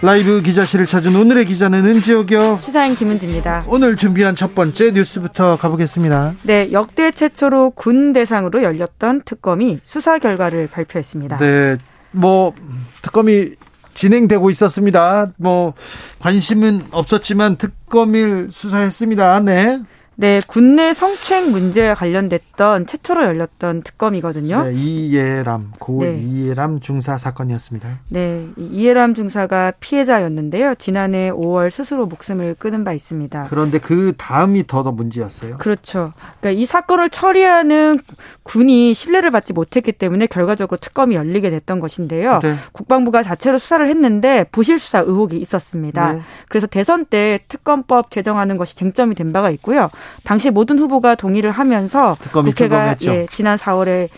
라이브 0.00 0.40
기자실을 0.42 0.86
찾은 0.86 1.16
오늘의 1.16 1.44
기자는 1.46 1.84
은지옥이요. 1.84 2.60
시사인 2.62 2.94
김은지입니다. 2.94 3.62
오늘 3.66 3.96
준비한 3.96 4.36
첫 4.36 4.54
번째 4.54 4.92
뉴스부터 4.92 5.56
가보겠습니다. 5.56 6.34
네, 6.42 6.70
역대 6.70 7.10
최초로 7.10 7.70
군 7.70 8.12
대상으로 8.12 8.62
열렸던 8.62 9.22
특검이 9.24 9.80
수사 9.82 10.18
결과를 10.18 10.68
발표했습니다. 10.68 11.38
네, 11.38 11.76
뭐 12.12 12.54
특검이 13.02 13.54
진행되고 13.94 14.50
있었습니다. 14.50 15.32
뭐 15.36 15.74
관심은 16.20 16.86
없었지만 16.92 17.56
특검을 17.56 18.48
수사했습니다. 18.52 19.40
네. 19.40 19.80
네, 20.20 20.40
군내 20.48 20.94
성추행 20.94 21.52
문제와 21.52 21.94
관련됐던 21.94 22.88
최초로 22.88 23.22
열렸던 23.24 23.82
특검이거든요. 23.82 24.64
네, 24.64 24.72
이예람 24.74 25.74
고 25.78 26.02
네. 26.02 26.20
이예람 26.20 26.80
중사 26.80 27.16
사건이었습니다. 27.16 28.00
네, 28.08 28.48
이예람 28.56 29.14
중사가 29.14 29.74
피해자였는데요. 29.78 30.74
지난해 30.74 31.30
5월 31.30 31.70
스스로 31.70 32.06
목숨을 32.06 32.56
끊은 32.58 32.82
바 32.82 32.94
있습니다. 32.94 33.46
그런데 33.48 33.78
그 33.78 34.12
다음이 34.18 34.66
더 34.66 34.82
더 34.82 34.90
문제였어요. 34.90 35.58
그렇죠. 35.58 36.12
그러니까 36.40 36.60
이 36.62 36.66
사건을 36.66 37.10
처리하는 37.10 38.00
군이 38.42 38.94
신뢰를 38.94 39.30
받지 39.30 39.52
못했기 39.52 39.92
때문에 39.92 40.26
결과적으로 40.26 40.78
특검이 40.80 41.14
열리게 41.14 41.50
됐던 41.50 41.78
것인데요. 41.78 42.40
네. 42.42 42.56
국방부가 42.72 43.22
자체로 43.22 43.58
수사를 43.58 43.86
했는데 43.86 44.46
부실 44.50 44.80
수사 44.80 44.98
의혹이 44.98 45.36
있었습니다. 45.36 46.12
네. 46.14 46.22
그래서 46.48 46.66
대선 46.66 47.04
때 47.04 47.38
특검법 47.48 48.10
제정하는 48.10 48.56
것이 48.56 48.74
쟁점이 48.74 49.14
된 49.14 49.32
바가 49.32 49.50
있고요. 49.50 49.90
당시 50.24 50.50
모든 50.50 50.78
후보가 50.78 51.14
동의를 51.14 51.50
하면서 51.50 52.16
국회가 52.32 52.94
예, 53.02 53.26
지난 53.30 53.56
4월에 53.56 54.08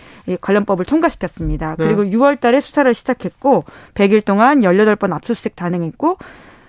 관련법을 0.41 0.85
통과시켰습니다. 0.85 1.77
네. 1.77 1.85
그리고 1.85 2.03
6월 2.05 2.41
달에 2.41 2.61
수사를 2.61 2.93
시작했고 2.93 3.65
100일 3.95 4.25
동안 4.25 4.61
18번 4.61 5.13
압수수색 5.13 5.57
단행했고 5.57 6.19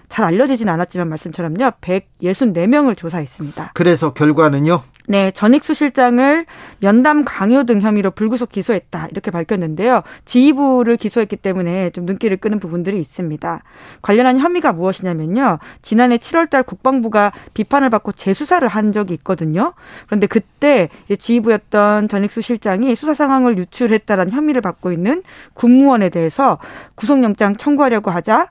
잘 0.10 0.26
알려지진 0.26 0.68
않았지만 0.68 1.08
말씀처럼요. 1.08 1.72
164명을 1.82 2.98
조사했습니다. 2.98 3.72
그래서 3.74 4.14
결과는요? 4.14 4.84
네, 5.08 5.32
전익수 5.32 5.74
실장을 5.74 6.46
면담 6.80 7.24
강요 7.26 7.64
등 7.64 7.82
혐의로 7.82 8.12
불구속 8.12 8.50
기소했다. 8.50 9.08
이렇게 9.12 9.32
밝혔는데요. 9.32 10.04
지휘부를 10.26 10.98
기소했기 10.98 11.36
때문에 11.38 11.90
좀 11.92 12.06
눈길을 12.06 12.38
끄는 12.38 12.60
부분들이 12.60 13.00
있습니다. 13.00 13.64
관련한 14.02 14.38
혐의가 14.38 14.74
무엇이냐면요. 14.74 15.60
지난해 15.82 16.18
7월 16.18 16.50
달 16.50 16.64
국방부가 16.64 17.32
비판을 17.54 17.90
받고 17.90 18.12
재수사를 18.14 18.68
한 18.68 18.92
적이 18.92 19.16
있거든요. 19.16 19.74
그런데 20.06 20.28
그때 20.28 20.90
지휘부였던 21.18 22.08
전익수 22.08 22.42
실장이 22.42 22.96
수사 22.96 23.14
상황을 23.14 23.58
유출했다라는 23.58 24.32
혐의를 24.32 24.62
받고 24.62 24.92
있는 24.92 25.24
군무원에 25.54 26.10
대해서 26.10 26.60
구속영장 26.96 27.56
청구하려고 27.56 28.12
하자 28.12 28.50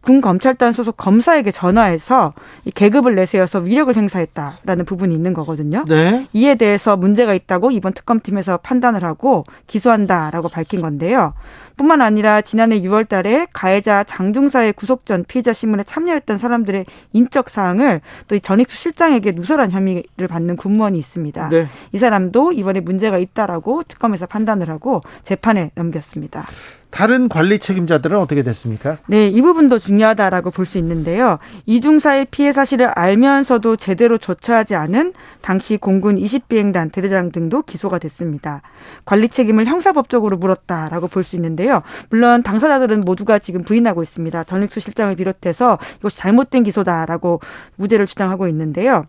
군 0.00 0.20
검찰단 0.20 0.72
소속 0.72 0.96
검사에게 0.96 1.50
전화해서 1.50 2.32
이 2.64 2.70
계급을 2.70 3.14
내세워서 3.14 3.60
위력을 3.60 3.94
행사했다라는 3.94 4.84
부분이 4.84 5.14
있는 5.14 5.32
거거든요. 5.32 5.84
네. 5.86 6.26
이에 6.32 6.56
대해서 6.56 6.96
문제가 6.96 7.34
있다고 7.34 7.70
이번 7.70 7.92
특검팀에서 7.92 8.56
판단을 8.56 9.04
하고 9.04 9.44
기소한다라고 9.66 10.48
밝힌 10.48 10.80
건데요. 10.80 11.34
뿐만 11.76 12.02
아니라 12.02 12.42
지난해 12.42 12.80
6월 12.82 13.08
달에 13.08 13.46
가해자 13.54 14.04
장중사의 14.04 14.74
구속 14.74 15.06
전 15.06 15.24
피의자 15.24 15.52
신문에 15.54 15.84
참여했던 15.84 16.36
사람들의 16.36 16.84
인적 17.12 17.48
사항을 17.48 18.00
또 18.28 18.40
이 18.40 18.42
전익수 18.42 18.76
실장에게 18.76 19.32
누설한 19.32 19.70
혐의를 19.70 20.26
받는 20.28 20.56
군무원이 20.56 20.98
있습니다. 20.98 21.50
네. 21.50 21.66
이 21.92 21.98
사람도 21.98 22.52
이번에 22.52 22.80
문제가 22.80 23.18
있다라고 23.18 23.82
특검에서 23.84 24.26
판단을 24.26 24.70
하고 24.70 25.02
재판에 25.24 25.70
넘겼습니다. 25.74 26.46
다른 26.90 27.28
관리 27.28 27.58
책임자들은 27.58 28.18
어떻게 28.18 28.42
됐습니까? 28.42 28.98
네, 29.06 29.28
이 29.28 29.40
부분도 29.42 29.78
중요하다라고 29.78 30.50
볼 30.50 30.66
수 30.66 30.78
있는데요. 30.78 31.38
이중사의 31.66 32.26
피해 32.30 32.52
사실을 32.52 32.86
알면서도 32.88 33.76
제대로 33.76 34.18
조처하지 34.18 34.74
않은 34.74 35.12
당시 35.40 35.76
공군 35.76 36.16
20비행단 36.16 36.92
대대장 36.92 37.32
등도 37.32 37.62
기소가 37.62 37.98
됐습니다. 37.98 38.62
관리 39.04 39.28
책임을 39.28 39.66
형사법적으로 39.66 40.36
물었다라고 40.36 41.08
볼 41.08 41.24
수 41.24 41.36
있는데요. 41.36 41.82
물론 42.10 42.42
당사자들은 42.42 43.00
모두가 43.00 43.38
지금 43.38 43.62
부인하고 43.62 44.02
있습니다. 44.02 44.44
전익수 44.44 44.80
실장을 44.80 45.14
비롯해서 45.16 45.78
이것이 46.00 46.18
잘못된 46.18 46.64
기소다라고 46.64 47.40
무죄를 47.76 48.06
주장하고 48.06 48.48
있는데요. 48.48 49.06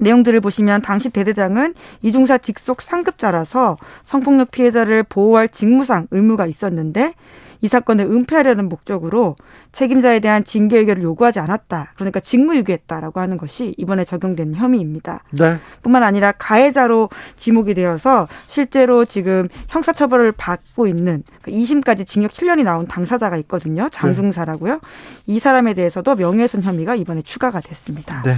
내용들을 0.00 0.40
보시면 0.40 0.82
당시 0.82 1.10
대대장은 1.10 1.74
이중사 2.02 2.38
직속 2.38 2.82
상급자라서 2.82 3.76
성폭력 4.02 4.50
피해자를 4.50 5.02
보호할 5.04 5.48
직무상 5.48 6.08
의무가 6.10 6.46
있었는데 6.46 7.14
이 7.60 7.68
사건을 7.68 8.06
은폐하려는 8.06 8.68
목적으로 8.68 9.36
책임자에 9.72 10.20
대한 10.20 10.44
징계 10.44 10.78
의결을 10.78 11.02
요구하지 11.02 11.40
않았다. 11.40 11.92
그러니까 11.96 12.20
직무유기했다라고 12.20 13.20
하는 13.20 13.36
것이 13.36 13.74
이번에 13.76 14.04
적용된 14.04 14.54
혐의입니다. 14.54 15.22
네. 15.30 15.58
뿐만 15.82 16.02
아니라 16.02 16.32
가해자로 16.32 17.08
지목이 17.36 17.74
되어서 17.74 18.28
실제로 18.46 19.04
지금 19.04 19.48
형사처벌을 19.68 20.32
받고 20.32 20.86
있는 20.86 21.22
2심까지 21.44 21.82
그러니까 21.82 22.04
징역 22.04 22.30
7년이 22.32 22.64
나온 22.64 22.86
당사자가 22.86 23.36
있거든요. 23.38 23.88
장중사라고요. 23.90 24.74
네. 24.74 24.80
이 25.26 25.38
사람에 25.38 25.74
대해서도 25.74 26.14
명예훼손 26.16 26.62
혐의가 26.62 26.94
이번에 26.94 27.22
추가가 27.22 27.60
됐습니다. 27.60 28.22
네. 28.22 28.36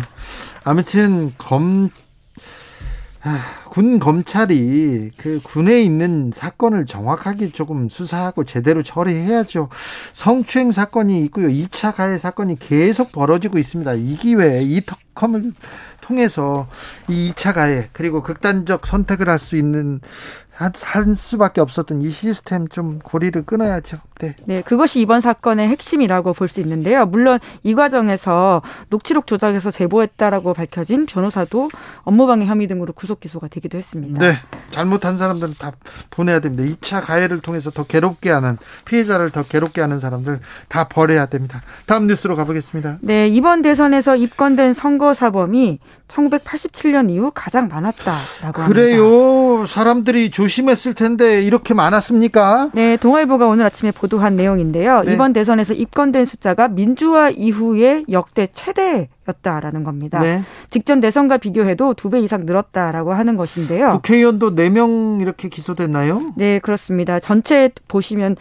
아무튼 0.64 1.32
검 1.38 1.88
군 3.70 3.98
검찰이 3.98 5.10
그 5.16 5.40
군에 5.42 5.80
있는 5.80 6.30
사건을 6.34 6.86
정확하게 6.86 7.52
조금 7.52 7.88
수사하고 7.88 8.44
제대로 8.44 8.82
처리해야죠. 8.82 9.68
성추행 10.12 10.72
사건이 10.72 11.24
있고요. 11.26 11.48
2차 11.48 11.94
가해 11.94 12.18
사건이 12.18 12.58
계속 12.58 13.12
벌어지고 13.12 13.58
있습니다. 13.58 13.94
이 13.94 14.16
기회에 14.16 14.62
이 14.62 14.80
특검을 14.80 15.52
통해서 16.00 16.66
이 17.08 17.32
2차 17.32 17.54
가해 17.54 17.88
그리고 17.92 18.22
극단적 18.22 18.86
선택을 18.86 19.28
할 19.28 19.38
수 19.38 19.56
있는 19.56 20.00
한 20.82 21.14
수밖에 21.14 21.60
없었던 21.60 22.02
이 22.02 22.10
시스템 22.10 22.68
좀 22.68 22.98
고리를 23.00 23.42
끊어야죠. 23.44 23.98
네. 24.20 24.36
네, 24.44 24.62
그것이 24.62 25.00
이번 25.00 25.20
사건의 25.20 25.68
핵심이라고 25.68 26.32
볼 26.34 26.48
수 26.52 26.60
있는데요. 26.60 27.06
물론 27.06 27.38
이 27.62 27.74
과정에서 27.74 28.60
녹취록 28.90 29.26
조작에서 29.26 29.70
제보했다라고 29.70 30.52
밝혀진 30.54 31.06
변호사도 31.06 31.70
업무방해 32.02 32.44
혐의 32.46 32.66
등으로 32.68 32.92
구속 32.92 33.20
기소가 33.20 33.48
되기도 33.48 33.78
했습니다. 33.78 34.18
네, 34.18 34.36
잘못한 34.70 35.16
사람들은 35.16 35.54
다 35.58 35.72
보내야 36.10 36.40
됩니다. 36.40 36.62
2차 36.62 37.02
가해를 37.02 37.40
통해서 37.40 37.70
더 37.70 37.84
괴롭게 37.84 38.30
하는 38.30 38.58
피해자를 38.84 39.30
더 39.30 39.42
괴롭게 39.42 39.80
하는 39.80 39.98
사람들 39.98 40.40
다 40.68 40.88
벌해야 40.88 41.26
됩니다. 41.26 41.62
다음 41.86 42.06
뉴스로 42.06 42.36
가보겠습니다. 42.36 42.98
네, 43.00 43.28
이번 43.28 43.62
대선에서 43.62 44.16
입건된 44.16 44.74
선거 44.74 45.14
사범이 45.14 45.78
1987년 46.08 47.10
이후 47.10 47.32
가장 47.34 47.68
많았다라고 47.68 48.64
그래요. 48.66 49.04
합니다. 49.04 49.72
사람들이 49.72 50.30
조심 50.30 50.51
했을 50.60 50.94
텐데 50.94 51.42
이렇게 51.42 51.74
많았습니까? 51.74 52.70
네, 52.74 52.96
동아일보가 52.96 53.46
오늘 53.46 53.64
아침에 53.64 53.90
보도한 53.90 54.36
내용인데요. 54.36 55.02
네. 55.04 55.14
이번 55.14 55.32
대선에서 55.32 55.74
입건된 55.74 56.24
숫자가 56.24 56.68
민주화 56.68 57.30
이후에 57.30 58.04
역대 58.10 58.46
최대 58.52 59.08
였다라는 59.28 59.84
겁니다. 59.84 60.20
네. 60.20 60.42
직전 60.70 61.00
대선과 61.00 61.38
비교해도 61.38 61.94
두 61.94 62.12
배 62.12 62.20
이상 62.20 62.44
늘었다라고 62.44 63.14
하는 63.14 63.36
것인데요. 63.36 63.92
국회의원도 63.92 64.54
4명 64.54 65.22
이렇게 65.22 65.48
기소됐나요? 65.48 66.34
네, 66.36 66.58
그렇습니다. 66.58 67.20
전체 67.20 67.70
보시면요. 67.88 68.36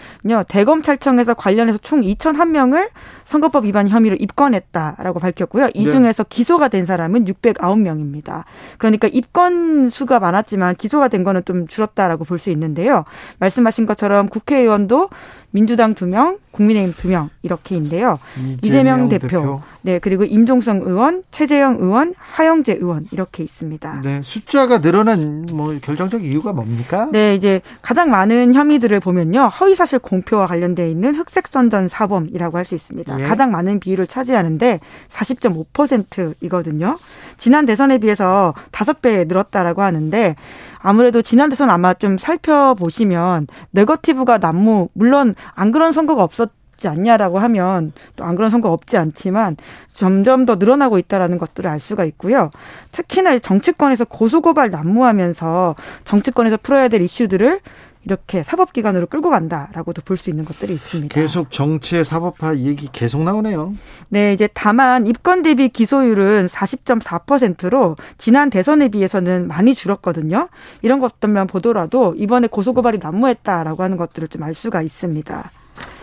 대검찰청에서 0.50 1.36
관련해서 1.36 1.78
총 1.78 2.02
2,001명을 2.02 2.90
선거법 3.24 3.64
위반 3.64 3.88
혐의로 3.88 4.18
입건했다라고 4.20 5.20
밝혔고요. 5.20 5.70
이 5.74 5.86
네. 5.86 5.92
중에서 5.92 6.24
네. 6.24 6.28
기소가 6.30 6.68
된 6.68 6.86
사람은 6.86 7.24
609명입니다. 7.26 8.44
그러니까 8.78 9.08
입건 9.08 9.90
수가 9.90 10.20
많았지만 10.20 10.76
기소가 10.76 11.08
된 11.08 11.24
거는 11.24 11.46
좀 11.46 11.66
줄었다라고 11.68 12.26
볼 12.26 12.42
수 12.42 12.50
있는데요. 12.50 13.06
말씀하신 13.38 13.86
것처럼 13.86 14.28
국회의원도 14.28 15.10
민주당 15.52 15.94
2명, 15.94 16.40
국민의힘 16.52 16.94
2명 16.94 17.30
이렇게인데요. 17.44 18.20
이재명, 18.38 18.58
이재명 18.62 19.10
대표, 19.10 19.28
대표. 19.28 19.62
네, 19.84 20.00
그리고 20.00 20.24
임종성 20.24 20.82
의원, 20.84 21.24
최재형 21.32 21.78
의원, 21.80 22.14
하영재 22.18 22.74
의원 22.74 23.06
이렇게 23.12 23.44
있습니다. 23.44 24.02
네, 24.04 24.22
숫자가 24.22 24.80
늘어난 24.80 25.46
뭐 25.54 25.76
결정적 25.82 26.24
이유가 26.24 26.54
뭡니까? 26.54 27.10
네, 27.12 27.36
이제 27.36 27.62
가장 27.82 28.10
많은 28.10 28.54
혐의들을 28.54 29.00
보면요. 29.00 29.48
허위 29.48 29.76
사실 29.76 30.00
공표와 30.00 30.48
관련돼 30.48 30.90
있는 30.90 31.16
흑색 31.16 31.48
선전 31.48 31.88
사범이라고 31.88 32.58
할 32.58 32.66
수 32.66 32.76
있습니다. 32.76 33.20
예. 33.20 33.24
가장 33.26 33.52
많은 33.52 33.80
비율을 33.80 34.08
차지하는데 34.08 34.80
40.5%이거든요. 35.10 36.98
지난 37.42 37.66
대선에 37.66 37.98
비해서 37.98 38.54
5배 38.72 39.28
늘었다라고 39.28 39.82
하는데 39.82 40.36
아무래도 40.78 41.24
지난 41.24 41.50
대선 41.50 41.72
아마 41.72 41.96
좀 41.96 42.20
살펴보시면 42.20 43.48
네거티브가 43.72 44.38
난무 44.38 44.90
물론 44.94 45.34
안 45.56 45.72
그런 45.72 45.92
선거가 45.92 46.22
없었 46.22 46.52
지 46.78 46.88
않냐라고 46.88 47.38
하면 47.38 47.94
또 48.16 48.26
안 48.26 48.36
그런 48.36 48.50
선거 48.50 48.72
없지 48.72 48.98
않지만 48.98 49.56
점점 49.94 50.46
더 50.48 50.56
늘어나고 50.56 50.98
있다라는 50.98 51.38
것들을 51.38 51.70
알 51.70 51.80
수가 51.80 52.06
있고요. 52.06 52.50
특히나 52.92 53.38
정치권에서 53.38 54.06
고소고발 54.06 54.72
난무하면서 54.72 55.76
정치권에서 56.06 56.58
풀어야 56.58 56.88
될 56.88 57.02
이슈들을 57.02 57.60
이렇게 58.06 58.44
사법기관으로 58.44 59.08
끌고 59.08 59.30
간다라고도 59.30 60.02
볼 60.04 60.18
수 60.18 60.30
있는 60.30 60.44
것들이 60.46 60.74
있습니다. 60.74 61.14
계속 61.14 61.52
정치의 61.52 62.04
사법화 62.04 62.58
얘기 62.58 62.88
계속 62.92 63.24
나오네요. 63.24 63.74
네, 64.10 64.34
이제 64.34 64.50
다만 64.54 65.08
입건 65.08 65.42
대비 65.44 65.70
기소율은 65.70 66.48
40.4%로 66.48 67.96
지난 68.18 68.50
대선에 68.50 68.90
비해서는 68.90 69.48
많이 69.48 69.74
줄었거든요. 69.74 70.50
이런 70.82 71.00
것들만 71.00 71.48
보더라도 71.48 72.14
이번에 72.18 72.48
고소고발이 72.48 73.00
난무했다라고 73.02 73.84
하는 73.84 73.98
것들을 73.98 74.28
좀 74.28 74.42
알 74.44 74.54
수가 74.56 74.82
있습니다. 74.82 75.52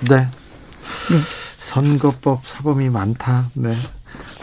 네. 0.09 0.27
선거법 1.61 2.47
사범이 2.47 2.89
많다. 2.89 3.47
네. 3.55 3.75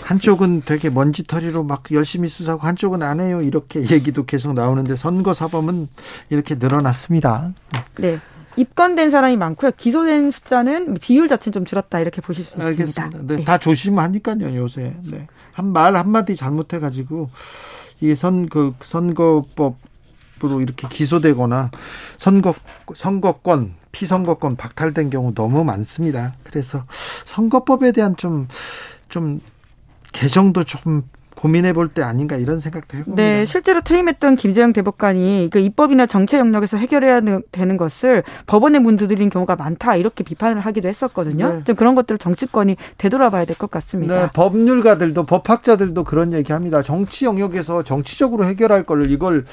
한쪽은 0.06 0.62
되게 0.62 0.90
먼지털이로 0.92 1.64
막 1.64 1.84
열심히 1.92 2.30
수사하고 2.30 2.62
한쪽은 2.68 3.02
안 3.02 3.20
해요. 3.20 3.42
이렇게 3.42 3.82
얘기도 3.92 4.26
계속 4.26 4.54
나오는데 4.54 4.96
선거 4.96 5.34
사범은 5.34 5.88
이렇게 6.30 6.56
늘어났습니다. 6.56 7.54
네. 7.98 8.20
입건된 8.56 9.10
사람이 9.10 9.36
많고요. 9.36 9.72
기소된 9.76 10.32
숫자는 10.32 10.94
비율 11.02 11.28
자체는 11.28 11.52
좀 11.54 11.66
줄었다 11.66 12.00
이렇게 12.00 12.22
보실 12.22 12.46
수 12.46 12.56
있습니다. 12.58 12.68
알겠습니다. 13.02 13.20
네, 13.36 13.44
다 13.44 13.58
조심하니까요, 13.58 14.56
요새. 14.56 14.96
네. 15.12 15.28
한 15.52 15.74
말 15.74 15.96
한마디 15.98 16.36
잘못해가지고, 16.38 17.30
이 18.02 18.14
선, 18.16 18.48
그, 18.48 18.74
선거법으로 18.82 20.62
이렇게 20.62 20.88
기소되거나, 20.88 21.72
선거, 22.18 22.54
선거권, 22.96 23.74
피선거권 23.92 24.56
박탈된 24.56 25.10
경우 25.10 25.34
너무 25.34 25.64
많습니다. 25.66 26.36
그래서 26.44 26.84
선거법에 27.26 27.92
대한 27.92 28.16
좀, 28.16 28.48
좀, 29.10 29.42
개정도 30.16 30.64
좀 30.64 31.10
고민해 31.36 31.74
볼 31.74 31.90
때 31.90 32.02
아닌가 32.02 32.36
이런 32.36 32.60
생각도 32.60 32.98
해봅니다. 32.98 33.22
네, 33.22 33.46
실제로 33.46 33.82
퇴임했던 33.82 34.36
김재영 34.36 34.74
대법관이 34.74 35.50
그 35.52 35.60
입법이나 35.60 36.06
정책 36.08 36.40
영역에서 36.40 36.78
해결해야 36.78 37.22
되는 37.52 37.78
것을 37.78 38.24
법원에 38.48 38.80
문 38.80 38.98
두드린 38.98 39.30
경우가 39.30 39.56
많다 39.56 39.96
이렇게 39.96 40.24
비판을 40.24 40.62
하기도 40.62 40.88
했었거든요. 40.90 41.54
네. 41.54 41.64
좀 41.64 41.76
그런 41.76 41.96
것들을 41.96 42.18
정치권이 42.18 42.78
되돌아봐야 42.98 43.46
될 43.46 43.56
것 43.56 43.70
같습니다. 43.72 44.22
네, 44.26 44.30
법률가들도 44.34 45.24
법학자들도 45.26 46.04
그런 46.04 46.34
얘기합니다. 46.34 46.82
정치 46.82 47.26
영역에서 47.26 47.84
정치적으로 47.84 48.46
해결할 48.46 48.84
걸 48.86 49.10
이걸 49.10 49.46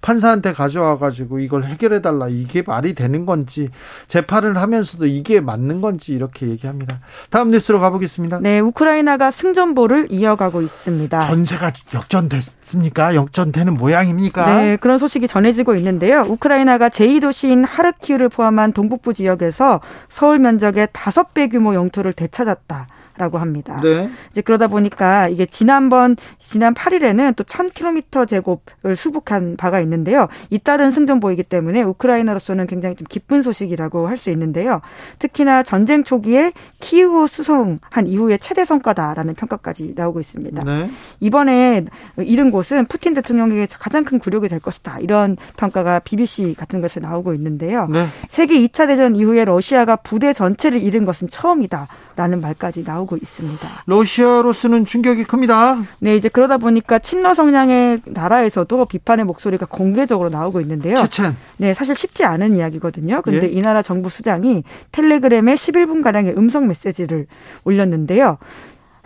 판사한테 0.00 0.52
가져와 0.52 0.98
가지고 0.98 1.40
이걸 1.40 1.64
해결해 1.64 2.00
달라 2.00 2.28
이게 2.28 2.62
말이 2.66 2.94
되는 2.94 3.26
건지 3.26 3.68
재판을 4.08 4.56
하면서도 4.56 5.06
이게 5.06 5.40
맞는 5.40 5.80
건지 5.80 6.12
이렇게 6.12 6.48
얘기합니다. 6.48 7.00
다음 7.30 7.50
뉴스로 7.50 7.80
가보겠습니다. 7.80 8.40
네, 8.40 8.60
우크라이나가 8.60 9.30
승전보를 9.30 10.06
이어가고 10.10 10.62
있습니다. 10.62 11.29
전세가 11.30 11.72
역전됐습니까? 11.94 13.14
역전되는 13.14 13.74
모양입니까? 13.74 14.54
네, 14.54 14.76
그런 14.76 14.98
소식이 14.98 15.28
전해지고 15.28 15.76
있는데요. 15.76 16.22
우크라이나가 16.22 16.88
제2도시인 16.88 17.64
하르키우를 17.66 18.28
포함한 18.28 18.72
동북부 18.72 19.14
지역에서 19.14 19.80
서울 20.08 20.40
면적의 20.40 20.88
5배 20.88 21.50
규모 21.52 21.74
영토를 21.74 22.12
되찾았다. 22.12 22.88
라고 23.20 23.36
합니다. 23.36 23.78
네. 23.82 24.08
이제 24.30 24.40
그러다 24.40 24.68
보니까 24.68 25.28
이게 25.28 25.44
지난번 25.44 26.16
지난 26.38 26.72
8일에는 26.72 27.36
또 27.36 27.44
1000km 27.44 28.26
제곱을 28.26 28.96
수복한 28.96 29.56
바가 29.58 29.80
있는데요. 29.82 30.28
잇따른 30.48 30.90
승전보이기 30.90 31.42
때문에 31.42 31.82
우크라이나로서는 31.82 32.66
굉장히 32.66 32.96
좀 32.96 33.06
기쁜 33.08 33.42
소식이라고 33.42 34.08
할 34.08 34.20
수 34.20 34.30
있는데요. 34.30 34.80
특히나 35.18 35.62
전쟁 35.62 36.04
초기에 36.04 36.52
키우 36.78 37.26
수송한 37.26 38.06
이후의 38.06 38.38
최대 38.38 38.64
성과다라는 38.64 39.34
평가까지 39.34 39.94
나오고 39.96 40.20
있습니다. 40.20 40.62
네. 40.64 40.90
이번에 41.20 41.84
잃은 42.18 42.50
곳은 42.50 42.86
푸틴 42.86 43.14
대통령에게 43.14 43.66
가장 43.78 44.04
큰 44.04 44.18
굴욕이 44.18 44.48
될 44.48 44.60
것이다. 44.60 44.98
이런 45.00 45.36
평가가 45.56 46.00
BBC 46.00 46.54
같은 46.58 46.80
것에 46.80 47.00
나오고 47.00 47.34
있는데요. 47.34 47.86
네. 47.88 48.06
세계 48.28 48.58
2차 48.60 48.86
대전 48.86 49.16
이후에 49.16 49.44
러시아가 49.44 49.96
부대 49.96 50.32
전체를 50.32 50.82
잃은 50.82 51.04
것은 51.06 51.28
처음이다 51.28 51.88
라는 52.20 52.42
말까지 52.42 52.82
나오고 52.86 53.16
있습니다. 53.16 53.66
러시아로서는 53.86 54.84
충격이 54.84 55.24
큽니다. 55.24 55.78
네, 56.00 56.16
이제 56.16 56.28
그러다 56.28 56.58
보니까 56.58 56.98
친러 56.98 57.32
성향의 57.32 58.02
나라에서도 58.04 58.84
비판의 58.84 59.24
목소리가 59.24 59.64
공개적으로 59.64 60.28
나오고 60.28 60.60
있는데요. 60.60 60.96
체첸. 60.96 61.34
네, 61.56 61.72
사실 61.72 61.94
쉽지 61.96 62.26
않은 62.26 62.56
이야기거든요. 62.56 63.22
근데 63.22 63.46
예? 63.46 63.50
이 63.50 63.62
나라 63.62 63.80
정부 63.80 64.10
수장이 64.10 64.64
텔레그램에 64.92 65.54
11분 65.54 66.02
가량의 66.02 66.34
음성 66.36 66.68
메시지를 66.68 67.26
올렸는데요. 67.64 68.36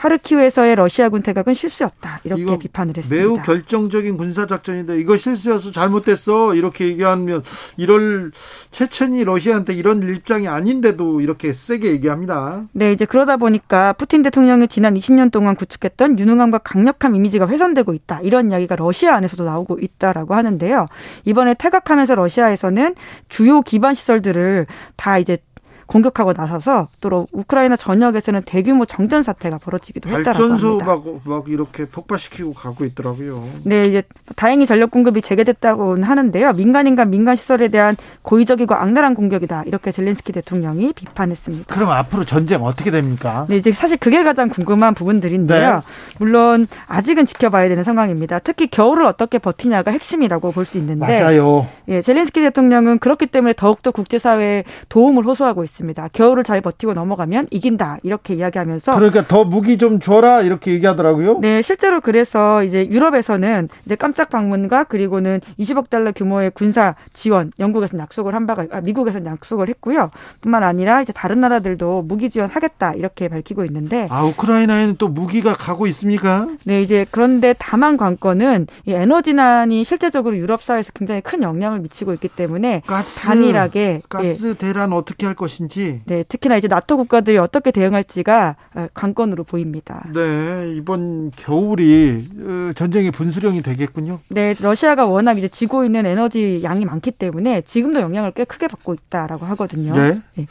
하르키우에서의 0.04 0.76
러시아군 0.76 1.22
퇴각은 1.22 1.54
실수였다. 1.54 2.20
이렇게 2.24 2.58
비판을 2.58 2.94
했습니다. 2.96 3.22
매우 3.22 3.40
결정적인 3.42 4.16
군사 4.16 4.46
작전인데 4.46 5.00
이거 5.00 5.16
실수여서 5.16 5.72
잘못됐어 5.72 6.54
이렇게 6.54 6.86
얘기하면 6.86 7.42
이럴 7.76 8.32
체첸이 8.70 9.24
러시아한테 9.24 9.72
이런 9.72 10.02
입장이 10.02 10.46
아닌데도 10.46 11.20
이렇게 11.20 11.52
세게 11.52 11.90
얘기합니다. 11.92 12.64
네, 12.72 12.92
이제 12.92 13.04
그러다 13.06 13.36
보니까 13.36 13.94
푸틴 13.94 14.22
대통령이 14.22 14.68
지난 14.68 14.94
20년 14.94 15.30
동안 15.30 15.56
구축했던 15.56 16.18
유능함과 16.18 16.58
강력한 16.58 17.14
이미지가 17.14 17.46
훼손되고 17.46 17.94
있다. 17.94 18.20
이런 18.22 18.50
이야기가 18.50 18.76
러시아 18.76 19.14
안에서도 19.14 19.44
나오고 19.44 19.78
있다라고 19.80 20.34
하는데요. 20.34 20.86
이번에 21.24 21.54
퇴각하면서 21.54 22.14
러시아에서는 22.14 22.94
주요 23.28 23.62
기반 23.62 23.94
시설들을 23.94 24.66
다 24.96 25.18
이제 25.18 25.38
공격하고 25.86 26.32
나서서 26.32 26.88
또 27.00 27.26
우크라이나 27.32 27.76
전역에서는 27.76 28.42
대규모 28.44 28.84
정전 28.86 29.22
사태가 29.22 29.58
벌어지기도 29.58 30.08
했다라고 30.08 30.24
발전소 30.24 30.68
합니다. 30.68 30.86
막, 30.86 31.04
막 31.24 31.44
이렇게 31.48 31.84
폭파시키고 31.86 32.54
가고 32.54 32.84
있더라고요. 32.84 33.44
네, 33.64 33.86
이제 33.86 34.02
다행히 34.36 34.66
전력 34.66 34.90
공급이 34.90 35.22
재개됐다고는 35.22 36.02
하는데요. 36.04 36.52
민간인과 36.52 37.04
민간 37.04 37.36
시설에 37.36 37.68
대한 37.68 37.96
고의적이고 38.22 38.74
악랄한 38.74 39.14
공격이다. 39.14 39.64
이렇게 39.66 39.92
젤렌스키 39.92 40.32
대통령이 40.32 40.92
비판했습니다. 40.94 41.74
그럼 41.74 41.90
앞으로 41.90 42.24
전쟁 42.24 42.64
어떻게 42.64 42.90
됩니까? 42.90 43.46
네, 43.48 43.56
이제 43.56 43.70
사실 43.72 43.96
그게 43.96 44.24
가장 44.24 44.48
궁금한 44.48 44.94
부분들인데요. 44.94 45.74
네. 45.76 45.80
물론 46.18 46.66
아직은 46.86 47.26
지켜봐야 47.26 47.68
되는 47.68 47.84
상황입니다. 47.84 48.38
특히 48.38 48.66
겨울을 48.66 49.04
어떻게 49.04 49.38
버티냐가 49.38 49.90
핵심이라고 49.90 50.50
볼 50.52 50.64
수 50.64 50.78
있는데, 50.78 51.20
맞아요. 51.20 51.66
예, 51.88 52.00
젤렌스키 52.00 52.40
대통령은 52.40 52.98
그렇기 52.98 53.26
때문에 53.26 53.52
더욱더 53.54 53.90
국제사회에 53.90 54.64
도움을 54.88 55.26
호소하고 55.26 55.62
있습니다. 55.62 55.73
겨울을 56.12 56.44
잘 56.44 56.60
버티고 56.60 56.94
넘어가면 56.94 57.48
이긴다 57.50 57.98
이렇게 58.02 58.34
이야기하면서 58.34 58.94
그러니까 58.94 59.26
더 59.26 59.44
무기 59.44 59.78
좀 59.78 60.00
줘라 60.00 60.42
이렇게 60.42 60.72
얘기하더라고요. 60.72 61.38
네, 61.40 61.62
실제로 61.62 62.00
그래서 62.00 62.62
이제 62.62 62.86
유럽에서는 62.88 63.68
이제 63.86 63.94
깜짝 63.96 64.30
방문과 64.30 64.84
그리고는 64.84 65.40
20억 65.58 65.90
달러 65.90 66.12
규모의 66.12 66.50
군사 66.52 66.94
지원 67.12 67.52
영국에서는 67.58 68.02
약속을 68.02 68.34
한 68.34 68.46
바가 68.46 68.66
아, 68.70 68.80
미국에서는 68.80 69.26
약속을 69.30 69.68
했고요. 69.68 70.10
뿐만 70.40 70.62
아니라 70.62 71.02
이제 71.02 71.12
다른 71.12 71.40
나라들도 71.40 72.02
무기 72.02 72.30
지원하겠다 72.30 72.94
이렇게 72.94 73.28
밝히고 73.28 73.64
있는데 73.64 74.08
아 74.10 74.24
우크라이나에는 74.24 74.96
또 74.98 75.08
무기가 75.08 75.54
가고 75.54 75.86
있습니까? 75.88 76.48
네, 76.64 76.82
이제 76.82 77.06
그런데 77.10 77.54
다만 77.58 77.96
관건은 77.96 78.66
이 78.86 78.92
에너지난이 78.92 79.84
실제적으로 79.84 80.36
유럽 80.36 80.62
사회에서 80.62 80.92
굉장히 80.94 81.20
큰 81.20 81.42
영향을 81.42 81.80
미치고 81.80 82.12
있기 82.14 82.28
때문에 82.28 82.82
가스 82.86 83.26
단일하게 83.26 83.80
예, 83.80 84.00
가스 84.08 84.54
대란 84.54 84.92
어떻게 84.92 85.26
할 85.26 85.34
것 85.34 85.50
인지. 85.64 86.02
네, 86.04 86.22
특히나 86.22 86.56
이제 86.56 86.68
나토 86.68 86.96
국가들이 86.96 87.38
어떻게 87.38 87.70
대응할지가 87.70 88.56
어, 88.74 88.86
관건으로 88.94 89.44
보입니다. 89.44 90.06
네 90.12 90.74
이번 90.76 91.30
겨울이 91.32 92.28
어, 92.38 92.70
전쟁의 92.74 93.10
분수령이 93.10 93.62
되겠군요. 93.62 94.20
네, 94.28 94.54
러시아가 94.60 95.06
워낙 95.06 95.38
이제 95.38 95.48
지고 95.48 95.84
있는 95.84 96.06
에너지 96.06 96.60
양이 96.62 96.84
많기 96.84 97.10
때문에 97.10 97.62
지금도 97.62 98.00
영향을 98.00 98.32
꽤 98.32 98.44
크게 98.44 98.68
받고 98.68 98.94
있다라고 98.94 99.46
하거든요. 99.46 99.94
네. 99.96 100.20
네. 100.34 100.46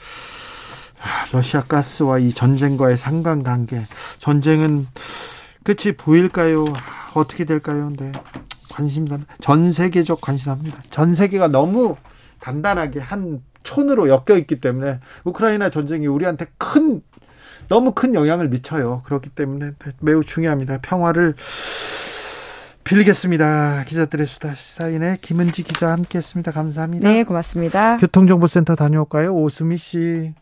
아, 1.01 1.25
러시아 1.32 1.62
가스와 1.62 2.20
이 2.20 2.32
전쟁과의 2.32 2.98
상관관계. 2.98 3.88
전쟁은 4.20 4.88
끝이 5.63 5.96
보일까요? 5.98 6.65
아, 6.67 7.12
어떻게 7.13 7.46
될까요? 7.46 7.91
네. 7.98 8.12
관심사. 8.70 9.17
전 9.41 9.72
세계적 9.72 10.22
관심사입니다. 10.22 10.82
전 10.89 11.13
세계가 11.13 11.50
너무 11.50 11.96
단단하게 12.39 13.00
한 13.00 13.41
촌으로 13.74 14.08
엮여 14.08 14.38
있기 14.39 14.60
때문에 14.60 15.00
우크라이나 15.24 15.70
전쟁이 15.70 16.08
우리한테 16.08 16.48
큰 16.58 17.01
너무 17.70 17.94
큰 17.94 18.13
영향을 18.13 18.50
미쳐요. 18.50 19.01
그렇기 19.06 19.30
때문에 19.30 19.72
매우 20.00 20.24
중요합니다. 20.24 20.80
평화를 20.82 21.34
빌겠습니다. 22.84 23.86
기자들의 23.88 24.27
수다 24.27 24.53
시사인의 24.53 25.20
김은지 25.22 25.63
기자 25.63 25.92
함께했습니다. 25.92 26.51
감사합니다. 26.51 27.10
네, 27.10 27.24
고맙습니다. 27.24 27.98
교통정보센터 27.98 28.75
다녀올까요, 28.75 29.34
오수미 29.34 29.77
씨. 29.77 30.34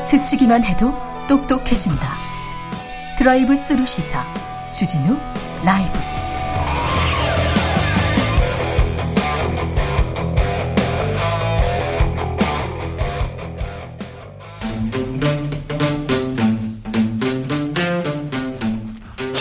스치기만 0.00 0.64
해도 0.64 0.92
똑똑해진다. 1.28 2.06
드라이브 3.16 3.56
스루 3.56 3.86
시사 3.86 4.24
주진우 4.72 5.16
라이브. 5.64 6.21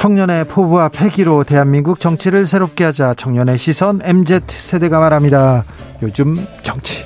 청년의 0.02 0.46
포부와 0.46 0.90
패기로 0.90 1.44
대한민국 1.44 2.00
정치를 2.00 2.48
새롭게 2.48 2.86
하자 2.86 3.14
청년의 3.14 3.60
시선 3.60 4.00
MZ 4.04 4.40
세대가 4.48 5.00
말합니다. 5.00 5.64
요즘 6.02 6.44
정치. 6.64 7.06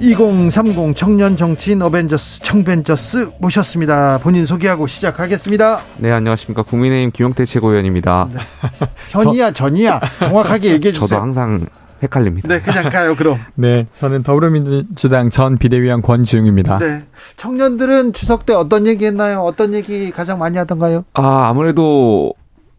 2030 0.00 0.94
청년 0.94 1.34
정치인 1.34 1.80
어벤져스 1.80 2.42
청벤져스 2.42 3.30
모셨습니다. 3.38 4.18
본인 4.18 4.44
소개하고 4.44 4.86
시작하겠습니다. 4.86 5.80
네, 5.96 6.12
안녕하십니까. 6.12 6.62
국민의힘 6.62 7.10
김용태 7.10 7.46
최고위원입니다. 7.46 8.28
네. 8.30 8.38
현이야, 9.08 9.52
전이야. 9.52 9.98
정확하게 10.20 10.72
얘기해 10.72 10.92
주세요. 10.92 11.08
저도 11.08 11.22
항상 11.22 11.66
헷갈립니다. 12.02 12.48
네, 12.48 12.60
그냥 12.60 12.90
가요, 12.90 13.14
그럼. 13.16 13.38
네, 13.56 13.86
저는 13.92 14.22
더불어민주당 14.22 15.30
전 15.30 15.58
비대위원 15.58 16.02
권지웅입니다. 16.02 16.78
네. 16.78 17.04
청년들은 17.36 18.12
추석 18.12 18.46
때 18.46 18.52
어떤 18.52 18.86
얘기 18.86 19.06
했나요? 19.06 19.40
어떤 19.40 19.74
얘기 19.74 20.10
가장 20.10 20.38
많이 20.38 20.58
하던가요? 20.58 21.04
아, 21.14 21.48
아무래도 21.48 22.34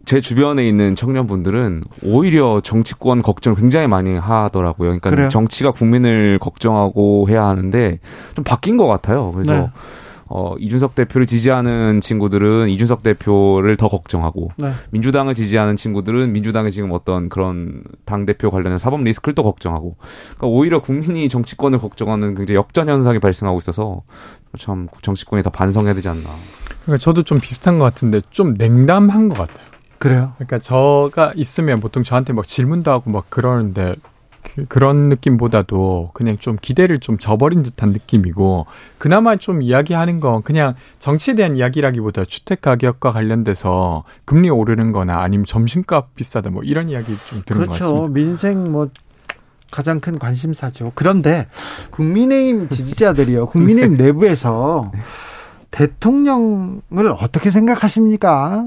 제 0.08 0.22
주변에 0.22 0.66
있는 0.66 0.96
청년분들은 0.96 1.84
오히려 2.02 2.62
정치권 2.62 3.22
걱정 3.22 3.52
을 3.52 3.58
굉장히 3.58 3.88
많이 3.88 4.18
하더라고요. 4.18 4.88
그러니까 4.88 5.10
그래요? 5.10 5.28
정치가 5.28 5.72
국민을 5.72 6.40
걱정하고 6.40 7.28
해야 7.30 7.44
하는데 7.44 8.00
좀 8.34 8.44
바뀐 8.46 8.78
것 8.78 8.88
같아요. 8.88 9.34
그래서 9.34 9.54
네. 9.54 9.70
어, 10.30 10.56
이준석 10.60 10.96
대표를 10.96 11.26
지지하는 11.26 12.02
친구들은 12.02 12.70
이준석 12.70 13.04
대표를 13.04 13.78
더 13.78 13.88
걱정하고 13.88 14.52
네. 14.58 14.72
민주당을 14.92 15.34
지지하는 15.34 15.76
친구들은 15.76 16.34
민주당의 16.34 16.72
지금 16.72 16.92
어떤 16.92 17.30
그런 17.30 17.84
당 18.06 18.26
대표 18.26 18.50
관련된 18.50 18.78
사법 18.78 19.02
리스크를 19.04 19.36
또 19.36 19.44
걱정하고 19.44 19.96
그러니까 20.36 20.48
오히려 20.48 20.82
국민이 20.82 21.30
정치권을 21.30 21.80
걱정하는 21.80 22.36
굉장히 22.36 22.58
역전 22.58 22.90
현상이 22.90 23.20
발생하고 23.20 23.60
있어서 23.60 24.02
참 24.60 24.88
정치권이 25.02 25.44
더 25.44 25.50
반성해야 25.50 25.94
되지 25.94 26.10
않나. 26.10 26.30
그러니까 26.84 27.02
저도 27.02 27.24
좀 27.24 27.40
비슷한 27.40 27.78
것 27.78 27.86
같은데 27.86 28.22
좀 28.30 28.56
냉담한 28.58 29.30
것 29.30 29.38
같아요. 29.38 29.68
그래요? 30.00 30.34
그러니까 30.36 30.60
저가 30.60 31.34
있으면 31.36 31.80
보통 31.80 32.04
저한테 32.04 32.34
막 32.34 32.48
질문도 32.48 32.92
하고 32.92 33.10
막 33.10 33.30
그러는데 33.30 33.96
그, 34.68 34.80
런 34.80 35.10
느낌보다도 35.10 36.12
그냥 36.14 36.38
좀 36.38 36.58
기대를 36.60 37.00
좀 37.00 37.18
저버린 37.18 37.64
듯한 37.64 37.92
느낌이고 37.92 38.66
그나마 38.98 39.36
좀 39.36 39.62
이야기하는 39.62 40.20
건 40.20 40.42
그냥 40.44 40.76
정치에 41.00 41.36
대한 41.36 41.56
이야기라기보다 41.58 42.26
주택 42.26 42.62
가격과 42.62 43.12
관련돼서 43.12 44.04
금리 44.26 44.50
오르는 44.50 44.92
거나 44.92 45.22
아니면 45.22 45.46
점심값 45.46 46.16
비싸다 46.16 46.50
뭐 46.50 46.64
이런 46.64 46.90
이야기 46.90 47.16
좀 47.30 47.42
들은 47.46 47.62
그렇죠. 47.62 47.86
것 47.86 47.92
같습니다. 47.92 48.14
민생 48.14 48.72
뭐 48.72 48.90
가장 49.72 50.00
큰 50.00 50.18
관심사죠. 50.18 50.94
그런데 50.96 51.48
국민의힘 51.92 52.70
지지자들이요. 52.70 53.48
국민의힘 53.48 53.98
내부에서 54.02 54.92
대통령을 55.72 57.14
어떻게 57.20 57.50
생각하십니까? 57.50 58.66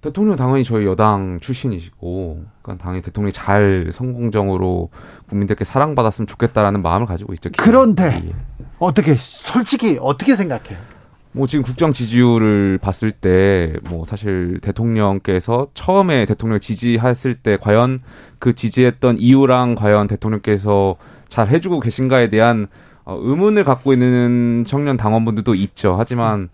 대통령 0.00 0.36
당연히 0.36 0.64
저희 0.64 0.86
여당 0.86 1.40
출신이시고, 1.40 2.44
그러니까 2.62 2.82
당연히 2.82 3.02
대통령이 3.02 3.32
잘 3.32 3.90
성공적으로 3.92 4.88
국민들께 5.28 5.64
사랑받았으면 5.64 6.26
좋겠다라는 6.26 6.82
마음을 6.82 7.06
가지고 7.06 7.34
있죠. 7.34 7.50
그런데 7.58 8.22
예. 8.24 8.32
어떻게 8.78 9.14
솔직히 9.16 9.98
어떻게 10.00 10.34
생각해요? 10.34 10.78
뭐 11.32 11.46
지금 11.46 11.62
국정 11.62 11.92
지지율을 11.92 12.78
봤을 12.82 13.12
때 13.12 13.72
뭐 13.88 14.04
사실 14.04 14.58
대통령께서 14.60 15.68
처음에 15.74 16.26
대통령 16.26 16.58
지지했을 16.60 17.34
때 17.34 17.56
과연 17.60 18.00
그 18.38 18.54
지지했던 18.54 19.18
이유랑 19.18 19.74
과연 19.74 20.06
대통령께서 20.06 20.96
잘 21.28 21.48
해주고 21.48 21.80
계신가에 21.80 22.28
대한 22.28 22.66
어, 23.04 23.18
의문을 23.20 23.64
갖고 23.64 23.92
있는 23.92 24.64
청년 24.66 24.96
당원분들도 24.96 25.54
있죠. 25.54 25.96
하지만 25.98 26.48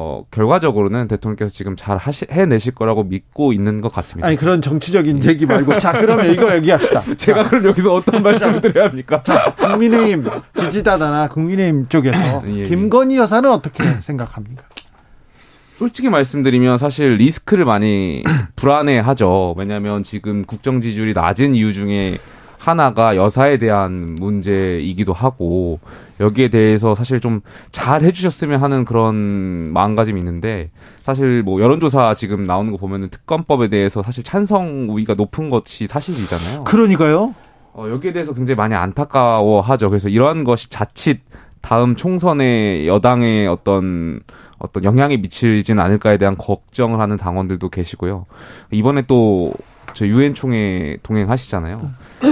어, 0.00 0.22
결과적으로는 0.30 1.08
대통령께서 1.08 1.50
지금 1.50 1.74
잘 1.74 1.96
하시, 1.96 2.24
해내실 2.30 2.76
거라고 2.76 3.02
믿고 3.02 3.52
있는 3.52 3.80
것 3.80 3.92
같습니다. 3.92 4.28
아니, 4.28 4.36
그런 4.36 4.62
정치적인 4.62 5.24
얘기 5.24 5.44
말고. 5.44 5.80
자, 5.80 5.92
그러면 5.92 6.30
이거 6.30 6.54
얘기합시다. 6.54 7.02
제가 7.16 7.42
자, 7.42 7.50
그럼 7.50 7.64
여기서 7.64 7.94
어떤 7.94 8.22
말씀을 8.22 8.60
드려야 8.60 8.86
합니까? 8.86 9.24
자, 9.24 9.52
국민의힘 9.54 10.24
지지다다나 10.54 11.28
국민의힘 11.28 11.88
쪽에서 11.88 12.42
예, 12.46 12.58
예. 12.58 12.68
김건희 12.68 13.16
여사는 13.16 13.50
어떻게 13.50 13.82
생각합니까? 14.00 14.62
솔직히 15.78 16.08
말씀드리면 16.10 16.78
사실 16.78 17.16
리스크를 17.16 17.64
많이 17.64 18.22
불안해 18.54 19.00
하죠. 19.00 19.56
왜냐하면 19.58 20.04
지금 20.04 20.44
국정 20.44 20.80
지지율이 20.80 21.12
낮은 21.12 21.56
이유 21.56 21.72
중에 21.72 22.18
하나가 22.56 23.16
여사에 23.16 23.56
대한 23.56 24.14
문제이기도 24.14 25.12
하고 25.12 25.80
여기에 26.20 26.48
대해서 26.48 26.94
사실 26.94 27.20
좀 27.20 27.40
잘 27.70 28.02
해주셨으면 28.02 28.60
하는 28.60 28.84
그런 28.84 29.14
마음가짐이 29.72 30.20
있는데 30.20 30.70
사실 30.98 31.42
뭐 31.42 31.60
여론조사 31.60 32.14
지금 32.14 32.44
나오는 32.44 32.70
거 32.72 32.76
보면은 32.78 33.08
특검법에 33.08 33.68
대해서 33.68 34.02
사실 34.02 34.24
찬성 34.24 34.88
우위가 34.90 35.14
높은 35.14 35.48
것이 35.48 35.86
사실이잖아요. 35.86 36.64
그러니까요. 36.64 37.34
어, 37.72 37.86
여기에 37.88 38.12
대해서 38.12 38.34
굉장히 38.34 38.56
많이 38.56 38.74
안타까워하죠. 38.74 39.88
그래서 39.90 40.08
이러한 40.08 40.44
것이 40.44 40.68
자칫 40.68 41.20
다음 41.60 41.94
총선에 41.94 42.86
여당의 42.86 43.46
어떤 43.46 44.20
어떤 44.58 44.84
영향이 44.84 45.18
미치지는 45.18 45.82
않을까에 45.82 46.16
대한 46.18 46.36
걱정을 46.36 47.00
하는 47.00 47.16
당원들도 47.16 47.68
계시고요. 47.68 48.26
이번에 48.72 49.02
또 49.06 49.52
저 49.94 50.06
유엔 50.06 50.34
총회 50.34 50.96
동행하시잖아요. 51.02 51.80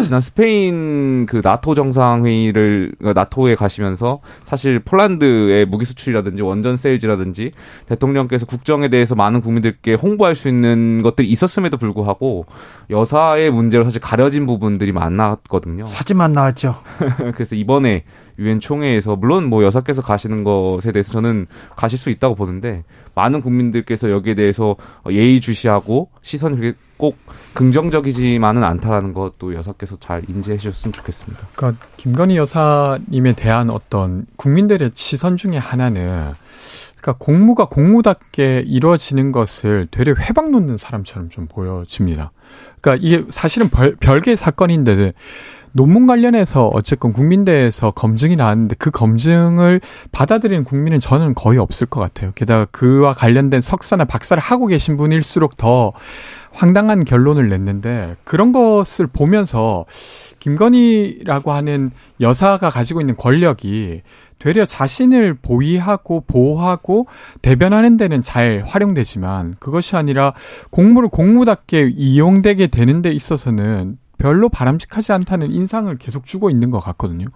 지난 0.05 0.21
스페인 0.21 1.27
그 1.27 1.41
나토 1.43 1.75
정상회의를 1.75 2.93
그 3.01 3.13
나토에 3.15 3.55
가시면서 3.55 4.21
사실 4.45 4.81
폴란드의 4.81 5.67
무기 5.67 5.85
수출이라든지 5.85 6.43
원전 6.43 6.77
세일즈라든지 6.77 7.53
대통령께서 7.87 8.47
국정에 8.47 8.89
대해서 8.89 9.15
많은 9.15 9.41
국민들께 9.41 9.95
홍보할 9.95 10.35
수 10.35 10.49
있는 10.49 11.03
것들이 11.03 11.29
있었음에도 11.29 11.77
불구하고 11.77 12.47
여사의 12.91 13.51
문제로 13.51 13.85
사실 13.85 14.01
가려진 14.01 14.47
부분들이 14.47 14.93
많았거든요. 14.93 15.87
사진만 15.87 16.33
나왔죠. 16.33 16.77
그래서 17.35 17.55
이번에 17.55 18.05
유엔 18.39 18.61
총회에서 18.61 19.17
물론 19.17 19.45
뭐 19.45 19.65
여사께서 19.65 20.03
가시는 20.03 20.45
것에 20.45 20.93
대해서 20.93 21.13
저는 21.13 21.47
가실 21.75 21.99
수 21.99 22.11
있다고 22.11 22.35
보는데 22.35 22.85
많은 23.15 23.41
국민들께서 23.41 24.11
여기에 24.11 24.35
대해서 24.35 24.77
예의주시하고 25.09 26.11
시선을 26.23 26.75
꼭 26.97 27.19
긍정적이지만은 27.55 28.65
않다라는 28.65 29.15
것도 29.15 29.55
여사께서 29.55 29.97
잘 29.97 30.23
인지해 30.29 30.57
주셨으면 30.57 30.93
좋겠습니다. 30.93 31.47
그러니까 31.55 31.87
김건희 31.97 32.37
여사님에 32.37 33.35
대한 33.35 33.71
어떤 33.71 34.27
국민들의 34.37 34.93
시선 34.95 35.37
중에 35.37 35.57
하나는 35.57 36.33
그러니까 36.97 37.25
공무가 37.25 37.67
공무답게 37.67 38.65
이루어지는 38.67 39.33
것을 39.33 39.87
되려 39.91 40.15
회방 40.15 40.51
놓는 40.51 40.77
사람처럼 40.77 41.31
좀 41.31 41.47
보여집니다. 41.47 42.33
그러니까 42.81 43.07
이게 43.07 43.25
사실은 43.29 43.69
별, 43.69 43.97
별개의 43.97 44.37
사건인데 44.37 45.13
논문 45.77 46.07
관련해서 46.07 46.69
어쨌건 46.69 47.13
국민대에서 47.13 47.91
검증이 47.91 48.35
나왔는데 48.35 48.77
그 48.79 48.91
검증을 48.91 49.83
받아들이는 50.11 50.65
국민은 50.65 51.01
저는 51.01 51.35
거의 51.35 51.59
없을 51.59 51.87
것 51.87 52.01
같아요. 52.01 52.33
게다가 52.35 52.65
그와 52.71 53.13
관련된 53.13 53.61
석사나 53.61 54.07
박사를 54.07 54.43
하고 54.43 54.67
계신 54.67 54.97
분일수록 54.97 55.59
더 55.59 55.93
황당한 56.57 57.05
결론을 57.05 57.51
냈는데 57.51 58.17
그런 58.25 58.51
것을 58.51 59.07
보면서 59.07 59.85
김건희라고 60.39 61.53
하는 61.53 61.91
여사가 62.21 62.71
가지고 62.71 63.01
있는 63.01 63.15
권력이 63.17 64.03
되려 64.39 64.65
자신을 64.65 65.35
보위하고 65.35 66.25
보호하고 66.27 67.07
대변하는 67.43 67.97
데는 67.97 68.23
잘 68.23 68.63
활용되지만 68.67 69.55
그것이 69.59 69.97
아니라 69.97 70.33
공무를 70.71 71.11
공무답게 71.11 71.91
이용되게 71.95 72.69
되는 72.69 73.03
데 73.03 73.13
있어서는 73.13 73.99
별로 74.19 74.49
바람직하지 74.49 75.13
않다는 75.13 75.53
인상을 75.53 75.95
계속 75.97 76.25
주고 76.25 76.49
있는 76.49 76.71
것 76.71 76.81
같거든요. 76.81 77.27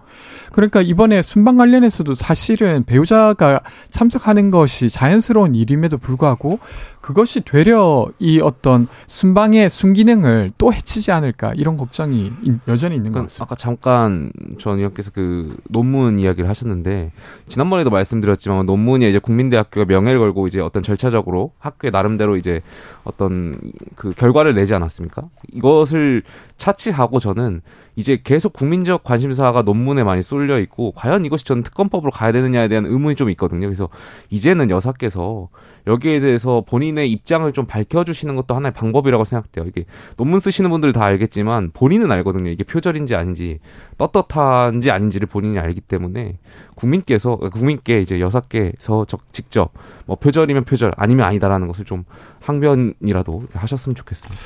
그러니까 0.51 0.81
이번에 0.81 1.21
순방 1.21 1.57
관련해서도 1.57 2.15
사실은 2.15 2.83
배우자가 2.85 3.61
참석하는 3.89 4.51
것이 4.51 4.89
자연스러운 4.89 5.53
일임에도 5.53 5.97
불구하고 5.97 6.59
그것이 7.01 7.41
되려 7.41 8.07
이 8.19 8.39
어떤 8.39 8.87
순방의 9.07 9.69
순기능을 9.69 10.51
또 10.57 10.71
해치지 10.71 11.11
않을까 11.11 11.53
이런 11.55 11.75
걱정이 11.75 12.31
여전히 12.67 12.95
있는 12.95 13.11
것 13.11 13.23
같습니다. 13.23 13.43
아까 13.43 13.55
잠깐 13.55 14.31
전 14.59 14.77
의원께서 14.77 15.11
그 15.11 15.57
논문 15.69 16.19
이야기를 16.19 16.47
하셨는데 16.47 17.11
지난번에도 17.47 17.89
말씀드렸지만 17.89 18.65
논문이 18.65 19.09
이제 19.09 19.19
국민대학교가 19.19 19.85
명예를 19.85 20.19
걸고 20.19 20.47
이제 20.47 20.61
어떤 20.61 20.83
절차적으로 20.83 21.51
학교에 21.59 21.89
나름대로 21.89 22.37
이제 22.37 22.61
어떤 23.03 23.59
그 23.95 24.13
결과를 24.13 24.53
내지 24.53 24.73
않았습니까? 24.73 25.23
이것을 25.51 26.23
차치하고 26.57 27.19
저는 27.19 27.61
이제 27.95 28.19
계속 28.23 28.53
국민적 28.53 29.03
관심사가 29.03 29.61
논문에 29.63 30.03
많이 30.03 30.23
쏠려 30.23 30.59
있고 30.59 30.91
과연 30.91 31.25
이것이 31.25 31.45
저는 31.45 31.63
특검법으로 31.63 32.11
가야 32.11 32.31
되느냐에 32.31 32.67
대한 32.67 32.85
의문이 32.85 33.15
좀 33.15 33.29
있거든요. 33.31 33.67
그래서 33.67 33.89
이제는 34.29 34.69
여사께서 34.69 35.49
여기에 35.87 36.19
대해서 36.19 36.63
본인의 36.67 37.11
입장을 37.11 37.51
좀 37.53 37.65
밝혀주시는 37.65 38.35
것도 38.35 38.55
하나의 38.55 38.71
방법이라고 38.73 39.25
생각돼요. 39.25 39.65
이게 39.67 39.85
논문 40.15 40.39
쓰시는 40.39 40.69
분들 40.69 40.93
다 40.93 41.03
알겠지만 41.03 41.71
본인은 41.73 42.11
알거든요. 42.11 42.49
이게 42.49 42.63
표절인지 42.63 43.15
아닌지 43.15 43.59
떳떳한지 43.97 44.91
아닌지를 44.91 45.27
본인이 45.27 45.59
알기 45.59 45.81
때문에 45.81 46.37
국민께서 46.75 47.35
국민께 47.35 48.01
이제 48.01 48.19
여사께서 48.19 49.05
직접 49.31 49.71
뭐 50.05 50.15
표절이면 50.15 50.63
표절 50.63 50.93
아니면 50.95 51.25
아니다라는 51.25 51.67
것을 51.67 51.85
좀 51.85 52.05
항변이라도 52.39 53.43
하셨으면 53.53 53.95
좋겠습니다. 53.95 54.41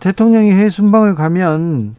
대통령이 0.00 0.52
해외 0.52 0.68
순방을 0.68 1.14
가면 1.14 1.96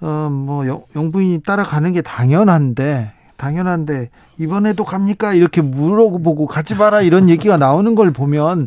어 0.00 0.28
뭐 0.30 0.66
영 0.96 1.12
부인이 1.12 1.42
따라가는 1.42 1.92
게 1.92 2.02
당연한데 2.02 3.12
당연한데 3.36 4.10
이번에도 4.38 4.84
갑니까 4.84 5.34
이렇게 5.34 5.60
물어보고 5.60 6.46
가지 6.46 6.74
마라 6.74 7.02
이런 7.02 7.28
얘기가 7.28 7.56
나오는 7.56 7.94
걸 7.94 8.12
보면 8.12 8.66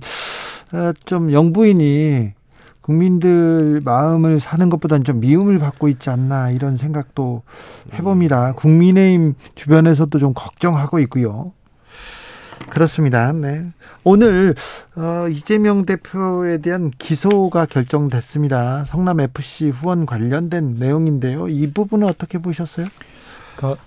어, 0.73 0.91
좀 1.05 1.31
영부인이 1.31 2.33
국민들 2.81 3.81
마음을 3.83 4.39
사는 4.39 4.69
것보다는 4.69 5.03
좀 5.03 5.19
미움을 5.19 5.59
받고 5.59 5.89
있지 5.89 6.09
않나 6.09 6.51
이런 6.51 6.77
생각도 6.77 7.43
해봅니다. 7.93 8.53
국민의힘 8.53 9.35
주변에서도 9.55 10.17
좀 10.19 10.33
걱정하고 10.33 10.99
있고요. 10.99 11.51
그렇습니다. 12.69 13.31
네. 13.31 13.65
오늘 14.03 14.55
어, 14.95 15.27
이재명 15.29 15.85
대표에 15.85 16.59
대한 16.59 16.91
기소가 16.97 17.65
결정됐습니다. 17.65 18.85
성남 18.85 19.19
FC 19.19 19.69
후원 19.69 20.05
관련된 20.05 20.75
내용인데요. 20.75 21.47
이 21.49 21.71
부분은 21.71 22.07
어떻게 22.07 22.37
보셨어요? 22.37 22.87
그러니까 23.55 23.81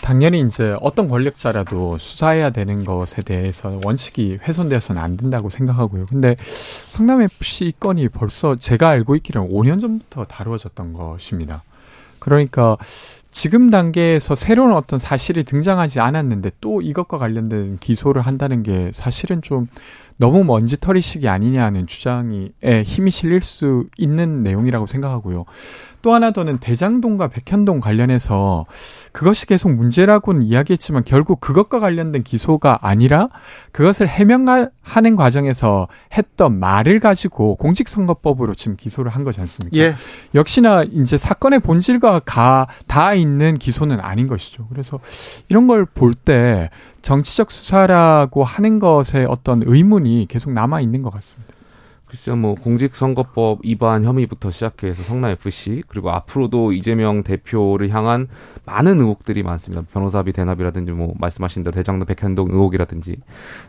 당연히 0.00 0.40
이제 0.40 0.76
어떤 0.80 1.08
권력자라도 1.08 1.98
수사해야 1.98 2.50
되는 2.50 2.84
것에 2.84 3.22
대해서 3.22 3.80
원칙이 3.84 4.38
훼손되어서는 4.42 5.02
안 5.02 5.16
된다고 5.16 5.50
생각하고요. 5.50 6.06
근데 6.06 6.36
성남 6.86 7.22
FC 7.22 7.72
건이 7.78 8.08
벌써 8.08 8.56
제가 8.56 8.88
알고 8.88 9.16
있기로는 9.16 9.50
5년 9.50 9.80
전부터 9.80 10.24
다루어졌던 10.24 10.92
것입니다. 10.92 11.62
그러니까 12.18 12.76
지금 13.30 13.70
단계에서 13.70 14.34
새로운 14.34 14.72
어떤 14.72 14.98
사실이 14.98 15.44
등장하지 15.44 16.00
않았는데 16.00 16.52
또 16.60 16.80
이것과 16.80 17.18
관련된 17.18 17.78
기소를 17.78 18.22
한다는 18.22 18.62
게 18.62 18.90
사실은 18.92 19.42
좀 19.42 19.66
너무 20.16 20.44
먼지털이식이 20.44 21.28
아니냐는 21.28 21.86
주장이 21.86 22.52
힘이 22.84 23.10
실릴 23.10 23.42
수 23.42 23.86
있는 23.96 24.42
내용이라고 24.42 24.86
생각하고요. 24.86 25.44
또 26.02 26.14
하나 26.14 26.30
더는 26.30 26.58
대장동과 26.58 27.28
백현동 27.28 27.80
관련해서 27.80 28.66
그것이 29.12 29.46
계속 29.46 29.70
문제라고는 29.72 30.42
이야기했지만 30.42 31.02
결국 31.04 31.40
그것과 31.40 31.80
관련된 31.80 32.22
기소가 32.22 32.78
아니라 32.82 33.28
그것을 33.72 34.08
해명하는 34.08 35.16
과정에서 35.16 35.88
했던 36.16 36.58
말을 36.60 37.00
가지고 37.00 37.56
공직선거법으로 37.56 38.54
지금 38.54 38.76
기소를 38.76 39.10
한 39.10 39.24
거지 39.24 39.40
않습니까? 39.40 39.76
예. 39.76 39.94
역시나 40.34 40.84
이제 40.84 41.16
사건의 41.18 41.58
본질과 41.60 42.20
가, 42.20 42.66
다 42.86 43.14
있는 43.14 43.54
기소는 43.54 44.00
아닌 44.00 44.28
것이죠. 44.28 44.66
그래서 44.70 44.98
이런 45.48 45.66
걸 45.66 45.84
볼 45.94 46.14
때 46.14 46.70
정치적 47.02 47.50
수사라고 47.50 48.44
하는 48.44 48.78
것에 48.78 49.24
어떤 49.28 49.62
의문이 49.64 50.26
계속 50.28 50.52
남아 50.52 50.80
있는 50.80 51.02
것 51.02 51.10
같습니다. 51.10 51.54
글쎄요, 52.08 52.36
뭐 52.36 52.54
공직선거법 52.54 53.60
위반 53.64 54.02
혐의부터 54.02 54.50
시작해서 54.50 55.02
성남 55.02 55.30
FC 55.32 55.82
그리고 55.88 56.10
앞으로도 56.10 56.72
이재명 56.72 57.22
대표를 57.22 57.90
향한 57.90 58.28
많은 58.64 58.98
의혹들이 58.98 59.42
많습니다. 59.42 59.84
변호사비 59.92 60.32
대납이라든지 60.32 60.92
뭐 60.92 61.12
말씀하신 61.18 61.64
대로 61.64 61.74
대장동 61.74 62.06
백현동 62.06 62.50
의혹이라든지 62.50 63.16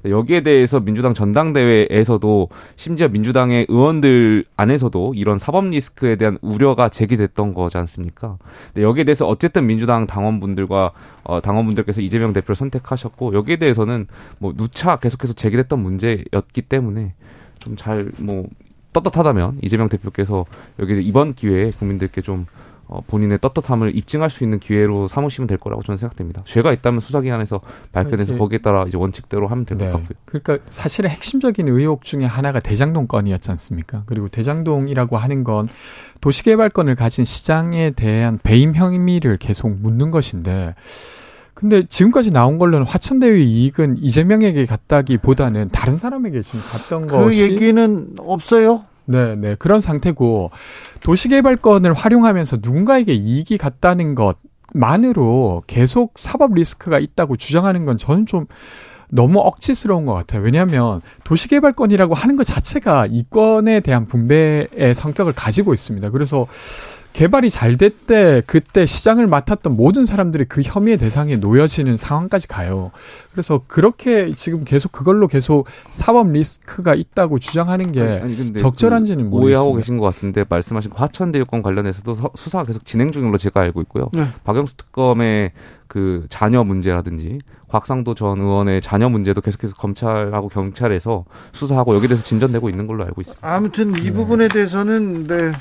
여기에 0.05 0.41
대해서 0.43 0.79
민주당 0.79 1.13
전당대회에서도 1.13 2.49
심지어 2.77 3.09
민주당의 3.09 3.65
의원들 3.67 4.45
안에서도 4.55 5.15
이런 5.15 5.37
사법 5.37 5.65
리스크에 5.65 6.15
대한 6.15 6.37
우려가 6.41 6.87
제기됐던 6.87 7.53
거지 7.53 7.77
않습니까? 7.77 8.37
근데 8.67 8.83
여기에 8.83 9.03
대해서 9.03 9.27
어쨌든 9.27 9.67
민주당 9.67 10.07
당원분들과 10.07 10.91
어, 11.25 11.41
당원분들께서 11.41 11.99
이재명 11.99 12.31
대표를 12.31 12.55
선택하셨고 12.55 13.33
여기에 13.33 13.57
대해서는 13.57 14.07
뭐 14.37 14.53
누차 14.55 14.95
계속해서 14.95 15.33
제기됐던 15.33 15.77
문제였기 15.79 16.61
때문에 16.63 17.15
좀 17.59 17.75
잘 17.75 18.11
뭐 18.17 18.47
떳떳하다면 18.93 19.59
이재명 19.61 19.87
대표께서 19.89 20.45
여기 20.79 21.01
이번 21.03 21.33
기회에 21.33 21.69
국민들께 21.77 22.21
좀 22.21 22.45
어, 22.87 23.01
본인의 23.05 23.37
떳떳함을 23.39 23.95
입증할 23.95 24.31
수 24.31 24.43
있는 24.43 24.57
기회로 24.59 25.07
삼으시면 25.07 25.45
될 25.45 25.59
거라고 25.59 25.83
저는 25.83 25.97
생각됩니다. 25.97 26.41
죄가 26.45 26.71
있다면 26.71 27.01
수사기관에서 27.01 27.61
밝혀내서 27.91 28.33
네. 28.33 28.39
거기에 28.39 28.57
따라 28.57 28.83
이제 28.87 28.97
원칙대로 28.97 29.47
하면 29.47 29.65
될것 29.65 29.85
네. 29.87 29.93
같고요. 29.93 30.17
그러니까 30.25 30.57
사실은 30.71 31.11
핵심적인 31.11 31.67
의혹 31.67 32.03
중에 32.03 32.25
하나가 32.25 32.59
대장동 32.59 33.05
건이었지 33.05 33.51
않습니까? 33.51 34.01
그리고 34.07 34.27
대장동이라고 34.27 35.17
하는 35.17 35.43
건 35.43 35.69
도시개발권을 36.21 36.95
가진 36.95 37.23
시장에 37.23 37.91
대한 37.91 38.39
배임 38.41 38.73
혐의를 38.73 39.37
계속 39.37 39.69
묻는 39.69 40.09
것인데 40.09 40.73
근데 41.59 41.85
지금까지 41.85 42.31
나온 42.31 42.57
걸로는 42.57 42.87
화천대유 42.87 43.37
이익은 43.37 43.97
이재명에게 43.99 44.65
갔다기보다는 44.65 45.69
다른 45.73 45.97
사람에게 45.97 46.41
지금 46.41 46.61
갔던 46.61 47.07
그 47.07 47.17
것이 47.17 47.37
그 47.37 47.51
얘기는 47.51 48.07
없어요. 48.17 48.85
네, 49.03 49.35
네. 49.35 49.55
그런 49.55 49.81
상태고 49.81 50.51
도시개발권을 51.01 51.93
활용하면서 51.93 52.59
누군가에게 52.61 53.13
이익이 53.13 53.57
갔다는 53.57 54.15
것만으로 54.15 55.63
계속 55.67 56.13
사법 56.15 56.53
리스크가 56.53 56.97
있다고 56.99 57.35
주장하는 57.35 57.83
건 57.83 57.97
저는 57.97 58.25
좀 58.25 58.45
너무 59.09 59.39
억지스러운 59.39 60.05
것 60.05 60.13
같아요. 60.13 60.41
왜냐하면 60.43 61.01
도시개발권이라고 61.25 62.13
하는 62.13 62.37
것 62.37 62.43
자체가 62.43 63.07
이권에 63.07 63.81
대한 63.81 64.05
분배의 64.05 64.93
성격을 64.95 65.33
가지고 65.33 65.73
있습니다. 65.73 66.09
그래서 66.11 66.47
개발이 67.13 67.49
잘 67.49 67.75
됐대 67.77 68.43
그때 68.45 68.85
시장을 68.85 69.27
맡았던 69.27 69.75
모든 69.75 70.05
사람들이 70.05 70.45
그 70.45 70.61
혐의의 70.61 70.97
대상에 70.97 71.35
놓여지는 71.35 71.97
상황까지 71.97 72.47
가요. 72.47 72.91
그래서 73.31 73.61
그렇게 73.67 74.33
지금 74.35 74.63
계속 74.63 74.91
그걸로 74.91 75.27
계속 75.27 75.65
사법 75.89 76.31
리스크가 76.31 76.95
있다고 76.95 77.39
주장하는 77.39 77.91
게 77.91 78.01
아니, 78.01 78.21
아니, 78.21 78.53
적절한지는 78.53 79.25
그 79.25 79.29
모르겠습니다. 79.29 79.59
오해하고 79.59 79.75
계신 79.75 79.97
것 79.97 80.05
같은데 80.05 80.45
말씀하신 80.47 80.91
화천대유권 80.93 81.61
관련해서도 81.61 82.15
수사가 82.35 82.63
계속 82.63 82.85
진행 82.85 83.11
중인 83.11 83.27
걸로 83.27 83.37
제가 83.37 83.61
알고 83.61 83.81
있고요. 83.81 84.09
네. 84.13 84.25
박영수 84.43 84.77
특검의 84.77 85.51
그 85.87 86.25
자녀 86.29 86.63
문제라든지 86.63 87.39
곽상도 87.67 88.13
전 88.15 88.39
의원의 88.39 88.81
자녀 88.81 89.09
문제도 89.09 89.41
계속해서 89.41 89.75
검찰하고 89.75 90.47
경찰에서 90.49 91.25
수사하고 91.51 91.95
여기에 91.95 92.09
대해서 92.09 92.23
진전되고 92.23 92.69
있는 92.69 92.87
걸로 92.87 93.03
알고 93.03 93.21
있습니다. 93.21 93.47
아무튼 93.47 93.97
이 93.97 94.11
부분에 94.11 94.47
대해서는 94.47 95.27
네. 95.27 95.51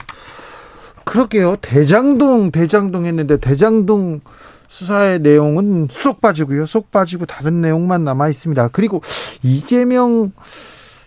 그렇게요. 1.09 1.57
대장동 1.63 2.51
대장동 2.51 3.07
했는데 3.07 3.39
대장동 3.39 4.21
수사의 4.69 5.21
내용은 5.21 5.89
쏙 5.91 6.21
빠지고요. 6.21 6.67
쏙 6.67 6.91
빠지고 6.91 7.25
다른 7.25 7.63
내용만 7.63 8.05
남아 8.05 8.29
있습니다. 8.29 8.69
그리고 8.69 9.01
이재명 9.43 10.33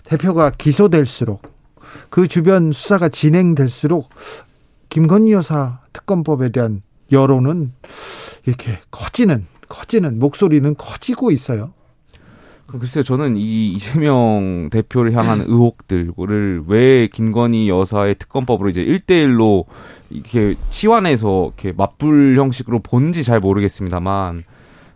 대표가 0.04 0.50
기소될수록 0.58 1.44
그 2.10 2.28
주변 2.28 2.72
수사가 2.72 3.10
진행될수록 3.10 4.10
김건희 4.90 5.34
여사 5.34 5.82
특검법에 5.94 6.52
대한 6.52 6.82
여론은 7.12 7.72
이렇게 8.48 8.80
커지는 8.90 9.46
커지는 9.70 10.18
목소리는 10.18 10.76
커지고 10.78 11.30
있어요. 11.30 11.74
글쎄요, 12.80 13.04
저는 13.04 13.36
이 13.38 13.74
이재명 13.74 14.70
대표를 14.72 15.14
향한 15.14 15.42
의혹들을 15.42 16.64
왜 16.68 17.08
김건희 17.08 17.70
여사의 17.70 18.16
특검법으로 18.16 18.70
이제 18.70 18.84
1대1로 18.84 19.66
이렇게 20.10 20.56
치환해서 20.70 21.48
이렇게 21.48 21.74
맞불 21.76 22.38
형식으로 22.38 22.80
본지 22.80 23.24
잘 23.24 23.40
모르겠습니다만, 23.40 24.44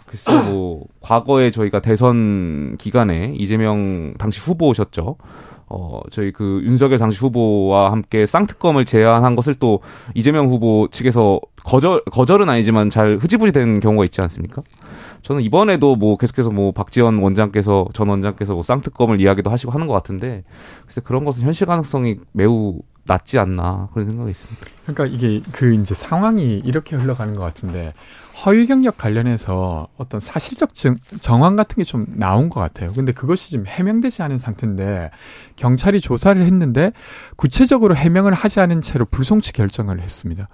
글쎄요, 0.05 0.43
뭐, 0.51 0.85
과거에 1.01 1.51
저희가 1.51 1.81
대선 1.81 2.77
기간에 2.77 3.33
이재명 3.37 4.13
당시 4.17 4.39
후보셨죠. 4.39 5.17
어, 5.67 5.99
저희 6.11 6.31
그 6.31 6.61
윤석열 6.63 6.99
당시 6.99 7.19
후보와 7.19 7.91
함께 7.91 8.25
쌍특검을 8.25 8.85
제안한 8.85 9.35
것을 9.35 9.55
또 9.55 9.81
이재명 10.13 10.49
후보 10.49 10.87
측에서 10.91 11.39
거절, 11.63 12.03
거절은 12.11 12.47
아니지만 12.49 12.89
잘 12.89 13.17
흐지부지 13.17 13.51
된 13.51 13.79
경우가 13.79 14.03
있지 14.05 14.21
않습니까? 14.21 14.61
저는 15.23 15.41
이번에도 15.41 15.95
뭐 15.95 16.17
계속해서 16.17 16.51
뭐 16.51 16.71
박지원 16.71 17.17
원장께서, 17.17 17.87
전 17.93 18.09
원장께서 18.09 18.53
뭐 18.53 18.61
쌍특검을 18.61 19.19
이야기도 19.19 19.49
하시고 19.49 19.71
하는 19.71 19.87
것 19.87 19.93
같은데, 19.93 20.43
그래서 20.83 21.01
그런 21.01 21.25
것은 21.25 21.43
현실 21.43 21.65
가능성이 21.65 22.17
매우 22.31 22.79
낮지 23.07 23.39
않나 23.39 23.89
그런 23.93 24.07
생각이 24.07 24.31
있습니다. 24.31 24.65
그러니까 24.85 25.05
이게 25.05 25.41
그 25.51 25.73
이제 25.73 25.93
상황이 25.93 26.57
이렇게 26.63 26.95
흘러가는 26.95 27.35
것 27.35 27.41
같은데 27.43 27.93
허위 28.43 28.65
경력 28.65 28.97
관련해서 28.97 29.87
어떤 29.97 30.19
사실적 30.19 30.73
증, 30.73 30.97
정황 31.21 31.55
같은 31.55 31.77
게 31.77 31.83
좀 31.85 32.05
나온 32.15 32.49
것 32.49 32.59
같아요. 32.59 32.91
근데 32.93 33.11
그것이 33.13 33.51
지금 33.51 33.65
해명되지 33.67 34.23
않은 34.23 34.37
상태인데 34.39 35.11
경찰이 35.55 36.01
조사를 36.01 36.41
했는데 36.41 36.91
구체적으로 37.37 37.95
해명을 37.95 38.33
하지 38.33 38.59
않은 38.59 38.81
채로 38.81 39.05
불송치 39.05 39.53
결정을 39.53 40.01
했습니다. 40.01 40.49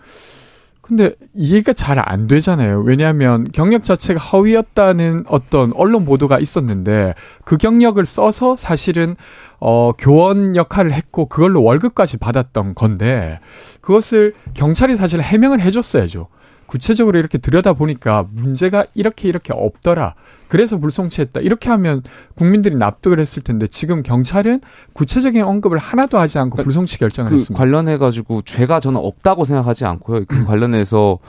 근데 0.82 1.13
이해가 1.34 1.72
잘 1.74 2.00
안 2.00 2.28
되잖아요. 2.28 2.82
왜냐하면 2.82 3.48
경력 3.54 3.84
자체가 3.86 4.20
허위였다는 4.20 5.24
어떤 5.28 5.72
언론 5.74 6.04
보도가 6.06 6.39
있었는데 6.39 7.13
그 7.46 7.56
경력을 7.58 8.04
써서 8.06 8.56
사실은 8.58 9.15
어 9.60 9.94
교원 9.98 10.56
역할을 10.56 10.91
했고 10.91 11.28
그걸로 11.28 11.63
월급까지 11.63 12.17
받았던 12.17 12.76
건데 12.76 13.39
그것을 13.80 14.34
경찰이 14.54 14.98
사실 14.98 15.22
해명을 15.22 15.62
해줬어야죠. 15.62 16.28
구체적으로 16.72 17.20
이렇게 17.20 17.38
들여다 17.38 17.74
보니까 17.74 18.26
문제가 18.32 18.86
이렇게 18.94 19.28
이렇게 19.28 19.52
없더라. 19.52 20.16
그래서 20.48 20.78
불송치했다. 20.78 21.42
이렇게 21.42 21.70
하면 21.70 22.02
국민들이 22.36 22.78
납득을 22.78 23.20
했을 23.20 23.44
텐데 23.44 23.68
지금 23.68 24.04
경찰은 24.04 24.62
구체적인 24.94 25.44
언급을 25.44 25.78
하나도 25.78 26.18
하지 26.18 26.40
않고 26.40 26.52
그러니까 26.52 26.64
불송치 26.64 26.98
결정을 26.98 27.32
그 27.32 27.36
했습니다. 27.36 27.62
관련해 27.62 27.98
가지고 27.98 28.42
죄가 28.44 28.80
저는 28.80 29.02
없다고 29.02 29.44
생각하지 29.44 29.84
않고요. 29.84 30.24
그 30.30 30.46
관련해서 30.48 31.20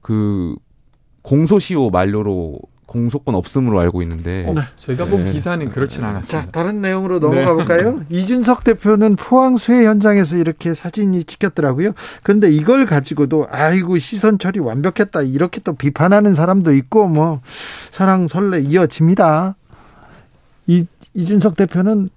그 0.00 0.56
공소시효 1.20 1.90
만료로 1.90 2.58
공소권 2.86 3.34
없음으로 3.34 3.80
알고 3.80 4.00
있는데 4.02 4.46
어, 4.48 4.54
제가 4.78 5.06
본 5.06 5.24
네. 5.24 5.32
기사는 5.32 5.68
그렇진 5.70 6.04
않았습니다. 6.04 6.46
자, 6.46 6.50
다른 6.50 6.80
내용으로 6.80 7.18
넘어가 7.18 7.52
볼까요? 7.54 8.00
이준석 8.08 8.64
대표는 8.64 9.16
포항 9.16 9.56
수해 9.56 9.84
현장에서 9.86 10.36
이렇게 10.36 10.72
사진이 10.72 11.24
찍혔더라고요. 11.24 11.92
그런데 12.22 12.50
이걸 12.50 12.86
가지고도 12.86 13.46
아이고 13.50 13.98
시선 13.98 14.38
처리 14.38 14.60
완벽했다 14.60 15.22
이렇게 15.22 15.60
또 15.60 15.74
비판하는 15.74 16.34
사람도 16.34 16.74
있고 16.74 17.08
뭐 17.08 17.40
사랑 17.90 18.28
설레 18.28 18.60
이어집니다. 18.62 19.56
이 20.68 20.86
이준석 21.14 21.56
대표는 21.56 22.08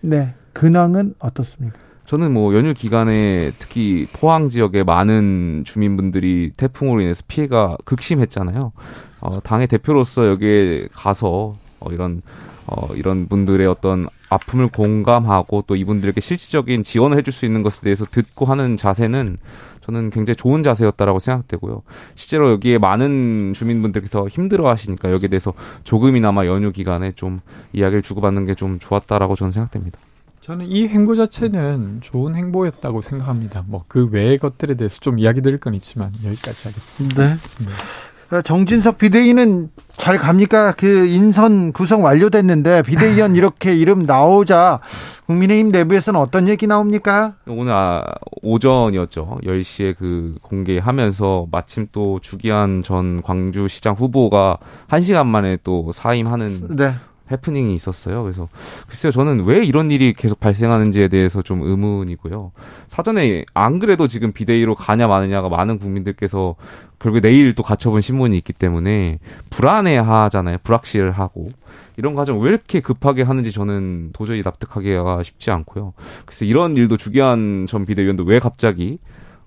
네 0.00 0.34
근황은 0.52 1.14
어떻습니까? 1.18 1.81
저는 2.12 2.34
뭐 2.34 2.54
연휴 2.54 2.74
기간에 2.74 3.52
특히 3.58 4.06
포항 4.12 4.50
지역의 4.50 4.84
많은 4.84 5.62
주민분들이 5.64 6.50
태풍으로 6.58 7.00
인해서 7.00 7.22
피해가 7.26 7.78
극심했잖아요. 7.86 8.72
어, 9.20 9.40
당의 9.42 9.66
대표로서 9.66 10.28
여기에 10.28 10.88
가서 10.92 11.56
어, 11.80 11.90
이런 11.90 12.20
어, 12.66 12.94
이런 12.94 13.28
분들의 13.28 13.66
어떤 13.66 14.04
아픔을 14.28 14.68
공감하고 14.68 15.64
또 15.66 15.74
이분들에게 15.74 16.20
실질적인 16.20 16.82
지원을 16.82 17.16
해줄 17.16 17.32
수 17.32 17.46
있는 17.46 17.62
것에 17.62 17.80
대해서 17.80 18.04
듣고 18.04 18.44
하는 18.44 18.76
자세는 18.76 19.38
저는 19.80 20.10
굉장히 20.10 20.36
좋은 20.36 20.62
자세였다라고 20.62 21.18
생각되고요. 21.18 21.80
실제로 22.14 22.50
여기에 22.50 22.76
많은 22.76 23.54
주민분들께서 23.54 24.28
힘들어 24.28 24.68
하시니까 24.68 25.10
여기에 25.12 25.30
대해서 25.30 25.54
조금이나마 25.84 26.44
연휴 26.44 26.72
기간에 26.72 27.12
좀 27.12 27.40
이야기를 27.72 28.02
주고받는 28.02 28.44
게 28.44 28.54
좀 28.54 28.78
좋았다라고 28.78 29.34
저는 29.34 29.50
생각됩니다. 29.50 29.98
저는 30.42 30.66
이 30.66 30.88
행보 30.88 31.14
자체는 31.14 32.00
좋은 32.00 32.34
행보였다고 32.34 33.00
생각합니다. 33.00 33.62
뭐 33.66 33.84
그 33.86 34.08
외의 34.10 34.38
것들에 34.38 34.74
대해서 34.74 34.98
좀 35.00 35.18
이야기 35.18 35.40
드릴 35.40 35.58
건 35.58 35.74
있지만 35.74 36.10
여기까지 36.24 36.68
하겠습니다. 36.68 37.26
네. 37.26 38.36
어, 38.36 38.40
정진석 38.42 38.96
비대위는 38.98 39.68
잘 39.98 40.16
갑니까? 40.16 40.72
그 40.72 41.06
인선 41.06 41.72
구성 41.72 42.02
완료됐는데 42.02 42.82
비대위원 42.82 43.36
이렇게 43.36 43.76
이름 43.76 44.04
나오자 44.06 44.80
국민의힘 45.26 45.70
내부에서는 45.70 46.18
어떤 46.18 46.48
얘기 46.48 46.66
나옵니까? 46.66 47.34
오늘 47.46 47.72
아, 47.72 48.02
오전이었죠. 48.42 49.40
10시에 49.44 49.94
그 49.98 50.36
공개하면서 50.42 51.48
마침 51.52 51.86
또 51.92 52.18
주기한 52.20 52.82
전 52.82 53.20
광주시장 53.22 53.94
후보가 53.94 54.56
1시간 54.88 55.26
만에 55.26 55.58
또 55.62 55.92
사임하는 55.92 56.76
네. 56.76 56.94
해프닝이 57.30 57.74
있었어요. 57.74 58.22
그래서 58.22 58.48
글쎄요, 58.88 59.12
저는 59.12 59.44
왜 59.44 59.64
이런 59.64 59.90
일이 59.90 60.12
계속 60.12 60.40
발생하는지에 60.40 61.08
대해서 61.08 61.42
좀 61.42 61.62
의문이고요. 61.62 62.52
사전에 62.88 63.44
안 63.54 63.78
그래도 63.78 64.06
지금 64.06 64.32
비대위로 64.32 64.74
가냐 64.74 65.06
마느냐가 65.06 65.48
많은 65.48 65.78
국민들께서 65.78 66.56
결국에 66.98 67.20
내일 67.20 67.54
또 67.54 67.62
가처분 67.62 68.00
신문이 68.00 68.36
있기 68.38 68.52
때문에 68.52 69.18
불안해하잖아요. 69.50 70.58
불확실하고 70.62 71.48
이런 71.96 72.14
과정 72.14 72.40
왜 72.40 72.50
이렇게 72.50 72.80
급하게 72.80 73.22
하는지 73.22 73.52
저는 73.52 74.10
도저히 74.12 74.42
납득하기가 74.44 75.22
쉽지 75.22 75.50
않고요. 75.50 75.92
그래서 76.26 76.44
이런 76.44 76.76
일도 76.76 76.96
주기한 76.96 77.66
전 77.68 77.84
비대위원도 77.86 78.24
왜 78.24 78.38
갑자기 78.38 78.98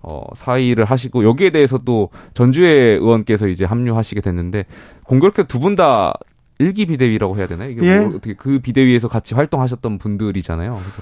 어, 0.01 0.23
사의를 0.35 0.85
하시고 0.85 1.23
여기에 1.23 1.49
대해서 1.49 1.79
또 1.79 2.09
전주혜 2.35 2.69
의원께서 2.69 3.47
이제 3.47 3.65
합류하시게 3.65 4.21
됐는데 4.21 4.65
공교롭게 5.03 5.43
두 5.47 5.59
분 5.59 5.75
다 5.75 6.13
일기 6.57 6.85
비대위라고 6.85 7.35
해야 7.37 7.47
되나요? 7.47 7.69
이게 7.69 7.85
예. 7.85 7.99
뭐 7.99 8.15
어떻게 8.15 8.33
그 8.33 8.59
비대위에서 8.59 9.09
같이 9.09 9.35
활동하셨던 9.35 9.97
분들이잖아요. 9.97 10.79
그래서 10.79 11.01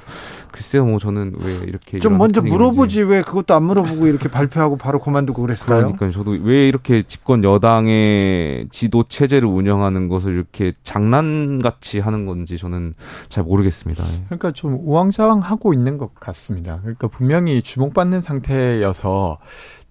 글쎄요, 0.51 0.85
뭐 0.85 0.97
저는 0.97 1.35
왜 1.39 1.53
이렇게 1.67 1.99
좀 1.99 2.17
먼저 2.17 2.41
물어보지. 2.41 3.03
왜 3.03 3.21
그것도 3.21 3.53
안 3.53 3.63
물어보고 3.63 4.07
이렇게 4.07 4.29
발표하고 4.29 4.77
바로 4.77 4.99
그만두고 4.99 5.41
그랬을까요? 5.43 5.79
그러니까요. 5.79 6.11
저도 6.11 6.31
왜 6.41 6.67
이렇게 6.67 7.03
집권 7.03 7.43
여당의 7.43 8.67
지도 8.71 9.03
체제를 9.07 9.47
운영하는 9.47 10.07
것을 10.07 10.33
이렇게 10.33 10.73
장난같이 10.83 11.99
하는 11.99 12.25
건지 12.25 12.57
저는 12.57 12.93
잘 13.29 13.43
모르겠습니다. 13.43 14.03
예. 14.03 14.23
그러니까 14.25 14.51
좀 14.51 14.79
우왕좌왕하고 14.81 15.73
있는 15.73 15.97
것 15.99 16.15
같습니다. 16.15 16.79
그러니까 16.81 17.07
분명히 17.07 17.61
주목받는 17.61 18.21
상태여서 18.21 19.37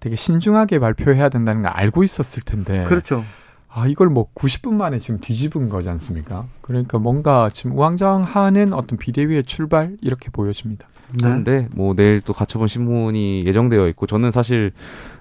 되게 0.01 0.17
신중하게 0.17 0.79
발표해야 0.79 1.29
된다는 1.29 1.61
걸 1.61 1.71
알고 1.71 2.03
있었을 2.03 2.43
텐데. 2.43 2.83
그렇죠. 2.83 3.23
아, 3.75 3.87
이걸 3.87 4.09
뭐 4.09 4.27
90분 4.35 4.73
만에 4.73 4.99
지금 4.99 5.19
뒤집은 5.19 5.67
거지 5.67 5.89
않습니까? 5.89 6.45
그러니까 6.61 6.99
뭔가 6.99 7.49
지금 7.51 7.75
우왕좌왕하는 7.75 8.71
어떤 8.71 8.99
비대위의 8.99 9.45
출발 9.45 9.97
이렇게 10.01 10.29
보여집니다. 10.29 10.87
네. 11.13 11.17
그런데 11.21 11.67
뭐 11.75 11.95
내일 11.95 12.21
또 12.21 12.33
가처분 12.33 12.67
신문이 12.67 13.43
예정되어 13.45 13.87
있고 13.89 14.05
저는 14.05 14.29
사실 14.29 14.71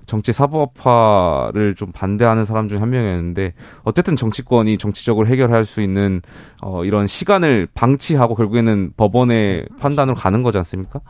정치 0.04 0.32
사법화를 0.32 1.74
좀 1.76 1.92
반대하는 1.92 2.44
사람 2.44 2.68
중에 2.68 2.78
한 2.78 2.90
명이었는데 2.90 3.54
어쨌든 3.84 4.16
정치권이 4.16 4.76
정치적으로 4.78 5.26
해결할 5.26 5.64
수 5.64 5.80
있는 5.80 6.20
어 6.60 6.84
이런 6.84 7.06
시간을 7.06 7.68
방치하고 7.72 8.34
결국에는 8.34 8.92
법원의 8.96 9.66
판단으로 9.78 10.14
가는 10.14 10.42
거지 10.42 10.58
않습니까? 10.58 11.00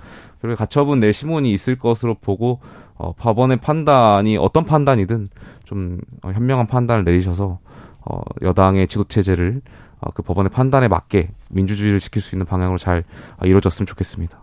그리고 0.41 0.57
가처분 0.57 1.01
낼 1.01 1.13
신문이 1.13 1.53
있을 1.53 1.77
것으로 1.77 2.15
보고 2.15 2.61
어 2.95 3.13
법원의 3.13 3.59
판단이 3.59 4.37
어떤 4.37 4.65
판단이든 4.65 5.29
좀 5.73 5.99
어, 6.23 6.31
현명한 6.31 6.67
판단을 6.67 7.03
내리셔서 7.05 7.59
어 8.05 8.21
여당의 8.43 8.89
지도 8.89 9.05
체제를 9.05 9.63
어, 10.01 10.11
그 10.13 10.23
법원의 10.23 10.51
판단에 10.51 10.87
맞게 10.87 11.31
민주주의를 11.49 11.99
지킬 11.99 12.21
수 12.21 12.35
있는 12.35 12.45
방향으로 12.45 12.77
잘 12.77 13.05
어, 13.39 13.47
이루어졌으면 13.47 13.87
좋겠습니다. 13.87 14.39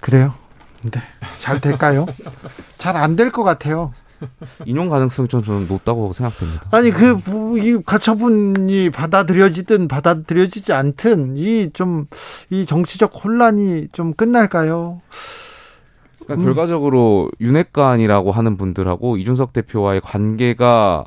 그래요. 0.00 0.34
네. 0.82 1.00
잘 1.38 1.60
될까요? 1.60 2.04
잘 2.76 2.96
안 2.96 3.16
될 3.16 3.30
것 3.30 3.44
같아요. 3.44 3.92
인용 4.66 4.88
가능성이 4.90 5.26
좀 5.28 5.42
저는 5.42 5.66
높다고 5.68 6.12
생각됩니다. 6.12 6.64
아니 6.72 6.90
그이 6.90 7.82
가처분이 7.84 8.90
받아들여지든 8.90 9.88
받아들여지지 9.88 10.72
않든 10.74 11.36
이 11.38 11.70
좀이 11.72 12.66
정치적 12.66 13.12
혼란이 13.24 13.88
좀 13.92 14.12
끝날까요? 14.12 15.00
그러니까 16.24 16.34
음. 16.34 16.44
결과적으로 16.44 17.30
윤핵관이라고 17.40 18.30
하는 18.30 18.56
분들하고 18.56 19.16
이준석 19.16 19.52
대표와의 19.52 20.00
관계가 20.00 21.04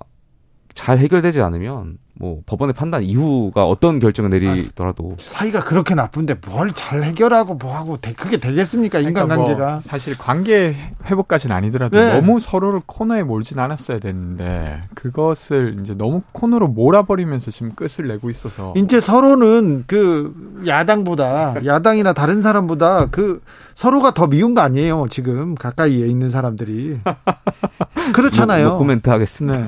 잘 0.73 0.97
해결되지 0.99 1.41
않으면 1.41 1.97
뭐 2.17 2.41
법원의 2.45 2.73
판단 2.73 3.03
이후가 3.03 3.65
어떤 3.65 3.99
결정을 3.99 4.29
내리더라도 4.31 5.15
사이가 5.19 5.63
그렇게 5.65 5.95
나쁜데 5.95 6.35
뭘 6.47 6.71
잘 6.73 7.03
해결하고 7.03 7.55
뭐 7.55 7.75
하고 7.75 7.97
되- 7.97 8.13
그게 8.13 8.37
되겠습니까 8.37 8.99
그러니까 8.99 9.21
인간관계가? 9.23 9.69
뭐 9.71 9.79
사실 9.79 10.17
관계 10.17 10.75
회복까지는 11.05 11.55
아니더라도 11.55 11.99
네. 11.99 12.13
너무 12.13 12.39
서로를 12.39 12.79
코너에 12.85 13.23
몰진 13.23 13.59
않았어야 13.59 13.97
되는데 13.99 14.81
그것을 14.93 15.77
이제 15.81 15.93
너무 15.93 16.21
코너로 16.31 16.67
몰아버리면서 16.69 17.51
지금 17.51 17.73
끝을 17.75 18.07
내고 18.07 18.29
있어서 18.29 18.73
이제 18.77 18.99
서로는 18.99 19.83
그 19.87 20.33
야당보다 20.65 21.65
야당이나 21.65 22.13
다른 22.13 22.41
사람보다 22.41 23.07
그 23.11 23.41
서로가 23.75 24.13
더 24.13 24.27
미운 24.27 24.53
거 24.53 24.61
아니에요 24.61 25.07
지금 25.09 25.53
가까이에 25.55 26.07
있는 26.07 26.29
사람들이 26.29 26.99
그렇잖아요. 28.13 28.65
노, 28.65 28.71
노 28.73 28.77
코멘트 28.79 29.09
하겠습니다. 29.09 29.59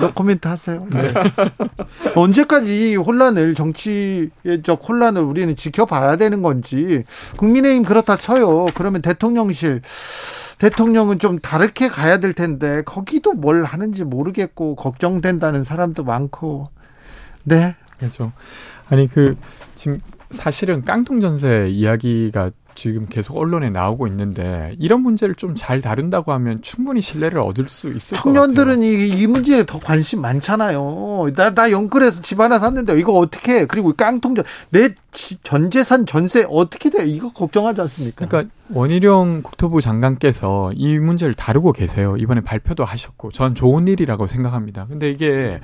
노 0.00 0.12
코멘트 0.12 0.46
하세요. 0.48 0.86
네. 0.90 1.12
언제까지 2.14 2.92
이 2.92 2.96
혼란을 2.96 3.54
정치적 3.54 4.88
혼란을 4.88 5.22
우리는 5.22 5.54
지켜봐야 5.54 6.16
되는 6.16 6.42
건지 6.42 7.02
국민의힘 7.36 7.84
그렇다 7.84 8.16
쳐요. 8.16 8.66
그러면 8.74 9.02
대통령실 9.02 9.82
대통령은 10.58 11.18
좀 11.18 11.38
다르게 11.38 11.88
가야 11.88 12.18
될 12.18 12.32
텐데 12.32 12.82
거기도 12.84 13.32
뭘 13.32 13.64
하는지 13.64 14.04
모르겠고 14.04 14.76
걱정된다는 14.76 15.64
사람도 15.64 16.04
많고 16.04 16.70
네 17.44 17.76
그렇죠. 17.98 18.32
아니 18.88 19.08
그 19.08 19.36
지금 19.74 20.00
사실은 20.30 20.82
깡통 20.82 21.20
전세 21.20 21.68
이야기가 21.68 22.50
지금 22.76 23.06
계속 23.08 23.36
언론에 23.36 23.68
나오고 23.70 24.06
있는데 24.06 24.76
이런 24.78 25.00
문제를 25.00 25.34
좀 25.34 25.56
잘 25.56 25.80
다룬다고 25.80 26.32
하면 26.32 26.60
충분히 26.62 27.00
신뢰를 27.00 27.40
얻을 27.40 27.68
수 27.68 27.88
있을 27.88 28.16
것 28.16 28.22
같아요. 28.22 28.34
청년들은 28.46 28.82
이, 28.82 29.08
이 29.08 29.26
문제에 29.26 29.64
더 29.66 29.80
관심 29.80 30.20
많잖아요. 30.20 31.32
나, 31.34 31.54
나 31.54 31.70
영끌에서 31.70 32.20
집 32.22 32.38
하나 32.40 32.58
샀는데 32.58 32.98
이거 33.00 33.12
어떻게 33.14 33.60
해? 33.60 33.66
그리고 33.66 33.92
깡통전 33.94 34.44
내 34.70 34.90
전 35.42 35.70
재산 35.70 36.04
전세 36.04 36.44
어떻게 36.48 36.90
돼? 36.90 37.06
이거 37.06 37.32
걱정하지 37.32 37.80
않습니까? 37.80 38.26
그러니까 38.26 38.52
원희룡 38.70 39.40
국토부 39.42 39.80
장관께서 39.80 40.72
이 40.74 40.98
문제를 40.98 41.32
다루고 41.32 41.72
계세요. 41.72 42.16
이번에 42.18 42.42
발표도 42.42 42.84
하셨고 42.84 43.32
전 43.32 43.54
좋은 43.54 43.88
일이라고 43.88 44.26
생각합니다. 44.26 44.86
근데 44.86 45.10
이게 45.10 45.60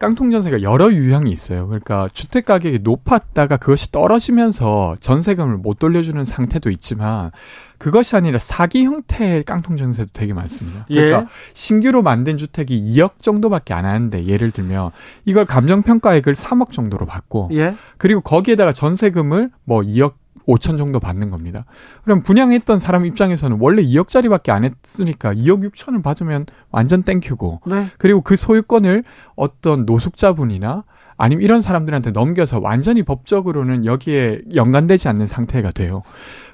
깡통 0.00 0.30
전세가 0.30 0.62
여러 0.62 0.90
유형이 0.90 1.30
있어요. 1.30 1.66
그러니까 1.66 2.08
주택 2.14 2.46
가격이 2.46 2.78
높았다가 2.82 3.58
그것이 3.58 3.92
떨어지면서 3.92 4.96
전세금을 4.98 5.58
못 5.58 5.78
돌려주는 5.78 6.24
상태도 6.24 6.70
있지만 6.70 7.30
그것이 7.76 8.16
아니라 8.16 8.38
사기 8.38 8.84
형태의 8.84 9.44
깡통 9.44 9.76
전세도 9.76 10.08
되게 10.14 10.32
많습니다. 10.32 10.86
그러니까 10.88 11.20
예. 11.20 11.26
신규로 11.52 12.00
만든 12.00 12.38
주택이 12.38 12.82
2억 12.94 13.20
정도밖에 13.20 13.74
안 13.74 13.84
하는데 13.84 14.24
예를 14.24 14.50
들면 14.50 14.90
이걸 15.26 15.44
감정 15.44 15.82
평가액을 15.82 16.32
3억 16.32 16.72
정도로 16.72 17.04
받고 17.04 17.50
예. 17.52 17.76
그리고 17.98 18.22
거기에다가 18.22 18.72
전세금을 18.72 19.50
뭐 19.64 19.82
2억 19.82 20.14
5천 20.56 20.78
정도 20.78 21.00
받는 21.00 21.30
겁니다. 21.30 21.64
그럼 22.04 22.22
분양했던 22.22 22.78
사람 22.78 23.04
입장에서는 23.06 23.58
원래 23.60 23.82
2억짜리밖에 23.82 24.50
안 24.50 24.64
했으니까 24.64 25.34
2억 25.34 25.70
6천을 25.70 26.02
받으면 26.02 26.46
완전 26.70 27.02
땡큐고 27.02 27.60
네. 27.66 27.86
그리고 27.98 28.20
그 28.20 28.36
소유권을 28.36 29.04
어떤 29.36 29.86
노숙자분이나 29.86 30.84
아니면 31.16 31.42
이런 31.42 31.60
사람들한테 31.60 32.12
넘겨서 32.12 32.60
완전히 32.60 33.02
법적으로는 33.02 33.84
여기에 33.84 34.40
연관되지 34.54 35.08
않는 35.08 35.26
상태가 35.26 35.70
돼요. 35.70 36.02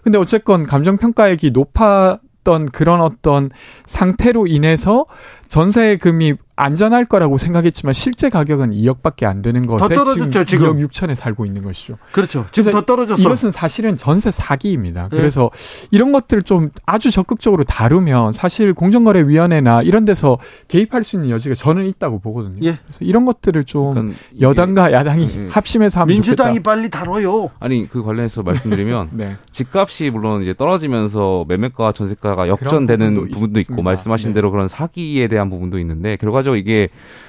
근데 0.02 0.18
어쨌건 0.18 0.64
감정평가액이 0.64 1.52
높았던 1.52 2.66
그런 2.72 3.00
어떤 3.00 3.50
상태로 3.84 4.48
인해서 4.48 5.06
전세금이 5.48 6.34
안전할 6.56 7.04
거라고 7.04 7.36
생각했지만 7.36 7.92
실제 7.92 8.30
가격은 8.30 8.70
2억밖에 8.70 9.24
안 9.24 9.42
되는 9.42 9.66
것에 9.66 9.94
떨어졌죠, 9.94 10.44
지금. 10.46 10.78
2억 10.78 10.88
6천에 10.88 11.14
살고 11.14 11.44
있는 11.44 11.62
것이죠. 11.62 11.98
그렇죠. 12.12 12.46
지금 12.50 12.72
더 12.72 12.80
떨어졌어. 12.80 13.20
이것은 13.20 13.50
사실은 13.50 13.98
전세 13.98 14.30
사기입니다. 14.30 15.10
네. 15.10 15.16
그래서 15.18 15.50
이런 15.90 16.12
것들 16.12 16.42
좀 16.42 16.70
아주 16.86 17.10
적극적으로 17.10 17.64
다루면 17.64 18.32
사실 18.32 18.72
공정거래위원회나 18.72 19.82
이런 19.82 20.06
데서 20.06 20.38
개입할 20.68 21.04
수 21.04 21.16
있는 21.16 21.28
여지가 21.28 21.54
저는 21.54 21.84
있다고 21.84 22.20
보거든요. 22.20 22.58
예. 22.62 22.78
그래서 22.84 22.98
이런 23.02 23.26
것들을 23.26 23.64
좀 23.64 23.92
그러니까 23.92 24.18
여당과 24.40 24.92
야당이 24.92 25.30
예. 25.36 25.48
합심해서 25.50 26.00
하면 26.00 26.14
민주당이 26.14 26.56
좋겠다. 26.56 26.70
빨리 26.70 26.88
다뤄요. 26.88 27.50
아니 27.60 27.86
그 27.86 28.00
관련해서 28.00 28.42
말씀드리면 28.42 29.10
네. 29.12 29.36
집값이 29.52 30.08
물론 30.08 30.42
이제 30.42 30.54
떨어지면서 30.54 31.44
매매가 31.48 31.92
전세가가 31.92 32.48
역전되는 32.48 33.12
부분도 33.12 33.34
부분도, 33.34 33.60
있고 33.60 33.60
있습니다. 33.60 33.82
말씀하신 33.82 34.30
네. 34.30 34.34
대로 34.36 34.50
그런 34.50 34.68
사기에 34.68 35.28
대한 35.28 35.35
부분도 35.50 35.78
있는데 35.78 36.16
결과적으로 36.16 36.58
이게 36.58 36.88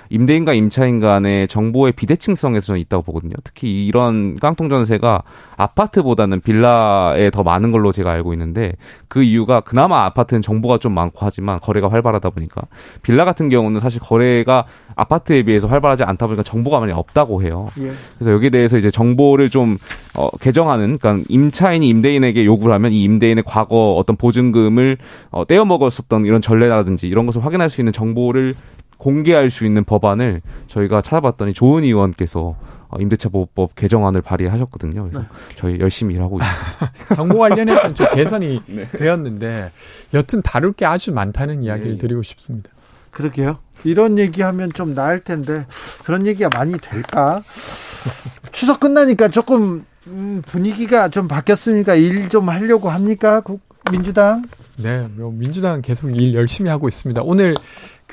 임대인과 0.09 0.53
임차인 0.53 0.99
간의 0.99 1.47
정보의 1.47 1.93
비대칭성에서 1.93 2.67
저는 2.67 2.81
있다고 2.81 3.03
보거든요. 3.03 3.33
특히 3.43 3.85
이런 3.85 4.35
깡통 4.37 4.69
전세가 4.69 5.23
아파트보다는 5.55 6.41
빌라에 6.41 7.29
더 7.31 7.43
많은 7.43 7.71
걸로 7.71 7.91
제가 7.91 8.11
알고 8.11 8.33
있는데 8.33 8.73
그 9.07 9.23
이유가 9.23 9.61
그나마 9.61 10.05
아파트는 10.05 10.41
정보가 10.41 10.77
좀 10.77 10.93
많고 10.93 11.19
하지만 11.21 11.59
거래가 11.59 11.89
활발하다 11.89 12.29
보니까 12.29 12.61
빌라 13.01 13.25
같은 13.25 13.49
경우는 13.49 13.79
사실 13.79 13.99
거래가 13.99 14.65
아파트에 14.95 15.43
비해서 15.43 15.67
활발하지 15.67 16.03
않다 16.03 16.27
보니까 16.27 16.43
정보가 16.43 16.79
많이 16.79 16.91
없다고 16.91 17.43
해요. 17.43 17.69
예. 17.79 17.91
그래서 18.17 18.31
여기에 18.31 18.49
대해서 18.49 18.77
이제 18.77 18.91
정보를 18.91 19.49
좀 19.49 19.77
어, 20.15 20.29
개정하는 20.37 20.97
그러니까 20.97 21.23
임차인이 21.29 21.87
임대인에게 21.87 22.45
요구를 22.45 22.73
하면 22.75 22.91
이 22.91 23.03
임대인의 23.03 23.43
과거 23.45 23.93
어떤 23.93 24.15
보증금을 24.15 24.97
어, 25.29 25.45
떼어 25.45 25.65
먹었었던 25.65 26.25
이런 26.25 26.41
전례라든지 26.41 27.07
이런 27.07 27.25
것을 27.25 27.45
확인할 27.45 27.69
수 27.69 27.81
있는 27.81 27.93
정보를 27.93 28.55
공개할 28.97 29.49
수 29.51 29.65
있는 29.65 29.83
법안을 29.83 30.41
저희가 30.67 31.01
찾아봤더니 31.01 31.53
조은 31.53 31.83
의원께서 31.83 32.55
어, 32.89 32.97
임대차 32.99 33.29
보호법 33.29 33.75
개정안을 33.75 34.21
발의하셨거든요. 34.21 35.09
그래서 35.09 35.25
저희 35.57 35.77
열심히 35.79 36.15
일하고 36.15 36.39
있습니다. 36.39 36.91
정보 37.15 37.39
관련해서는 37.39 37.95
좀 37.95 38.07
개선이 38.13 38.61
네. 38.67 38.87
되었는데 38.91 39.71
여튼 40.13 40.41
다룰 40.41 40.71
게 40.73 40.85
아주 40.85 41.13
많다는 41.13 41.63
이야기를 41.63 41.93
예. 41.93 41.97
드리고 41.97 42.21
싶습니다. 42.23 42.69
그러게요. 43.11 43.57
이런 43.83 44.17
얘기하면 44.17 44.71
좀 44.73 44.95
나을 44.95 45.19
텐데 45.19 45.65
그런 46.05 46.25
얘기가 46.27 46.49
많이 46.55 46.77
될까? 46.79 47.43
추석 48.53 48.79
끝나니까 48.79 49.29
조금 49.29 49.85
음, 50.07 50.41
분위기가 50.45 51.09
좀 51.09 51.27
바뀌었으니까 51.27 51.95
일 51.95 52.29
좀 52.29 52.47
하려고 52.49 52.89
합니까? 52.89 53.41
국- 53.41 53.61
민주당? 53.91 54.43
네, 54.77 55.07
뭐 55.15 55.31
민주당은 55.31 55.81
계속 55.81 56.09
일 56.09 56.33
열심히 56.33 56.69
하고 56.69 56.87
있습니다. 56.87 57.21
오늘 57.23 57.55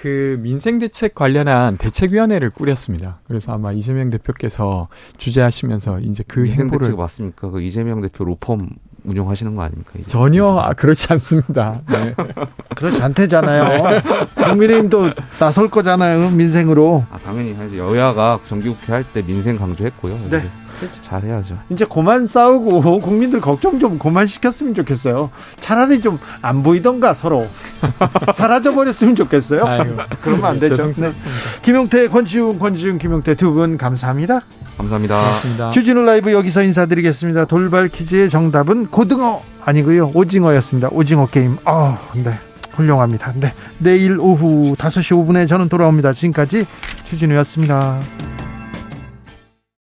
그 0.04 0.38
민생 0.42 0.78
대책 0.78 1.14
관련한 1.14 1.78
대책위원회를 1.78 2.50
꾸렸습니다. 2.50 3.20
그래서 3.26 3.52
아마 3.54 3.72
이재명 3.72 4.10
대표께서 4.10 4.88
주재하시면서 5.16 6.00
이제 6.00 6.22
그 6.28 6.46
행보를 6.46 6.80
대책 6.88 6.98
맞습니까? 6.98 7.48
그 7.48 7.62
이재명 7.62 8.02
대표 8.02 8.22
로펌 8.26 8.58
운영하시는 9.04 9.56
거 9.56 9.62
아닙니까? 9.62 9.92
이제? 9.94 10.06
전혀 10.06 10.44
아, 10.58 10.74
그렇지 10.74 11.10
않습니다. 11.14 11.80
네. 11.88 12.14
그렇지 12.76 13.02
않대잖아요. 13.02 14.02
국민의힘도 14.34 15.10
나설 15.38 15.70
거잖아요. 15.70 16.28
민생으로. 16.32 17.04
아, 17.10 17.18
당연히 17.24 17.56
여야가 17.78 18.40
정기국회 18.46 18.92
할 18.92 19.04
때 19.14 19.22
민생 19.22 19.56
강조했고요. 19.56 20.18
네. 20.28 20.42
그래서 20.78 21.00
잘해야죠. 21.02 21.58
이제 21.70 21.84
그만 21.84 22.26
싸우고 22.26 23.00
국민들 23.02 23.40
걱정 23.40 23.78
좀 23.78 23.98
그만 23.98 24.26
시켰으면 24.26 24.74
좋겠어요. 24.74 25.30
차라리 25.60 26.00
좀 26.00 26.18
안 26.42 26.62
보이던가 26.62 27.14
서로 27.14 27.46
사라져 28.34 28.74
버렸으면 28.74 29.14
좋겠어요. 29.16 29.64
아이고, 29.64 29.96
그러면 30.22 30.44
안 30.46 30.54
네, 30.54 30.60
되죠. 30.68 30.76
죄송스럽습니다. 30.76 31.60
김용태, 31.62 32.08
권지웅, 32.08 32.58
권지웅, 32.58 32.98
김용태 32.98 33.34
두 33.34 33.52
분 33.54 33.78
감사합니다. 33.78 34.40
감사합니다. 34.76 35.16
고맙습니다. 35.16 35.70
주진우 35.70 36.02
라이브 36.02 36.32
여기서 36.32 36.62
인사드리겠습니다. 36.64 37.44
돌발 37.44 37.88
퀴즈의 37.88 38.28
정답은 38.28 38.88
고등어 38.88 39.42
아니고요. 39.64 40.10
오징어였습니다. 40.14 40.88
오징어 40.90 41.26
게임. 41.26 41.56
아, 41.64 41.96
네. 42.14 42.34
훌륭합니다. 42.72 43.32
네. 43.36 43.54
내일 43.78 44.18
오후 44.18 44.74
5시 44.76 45.14
5분에 45.26 45.46
저는 45.48 45.68
돌아옵니다. 45.68 46.12
지금까지 46.12 46.66
주진우였습니다. 47.04 48.00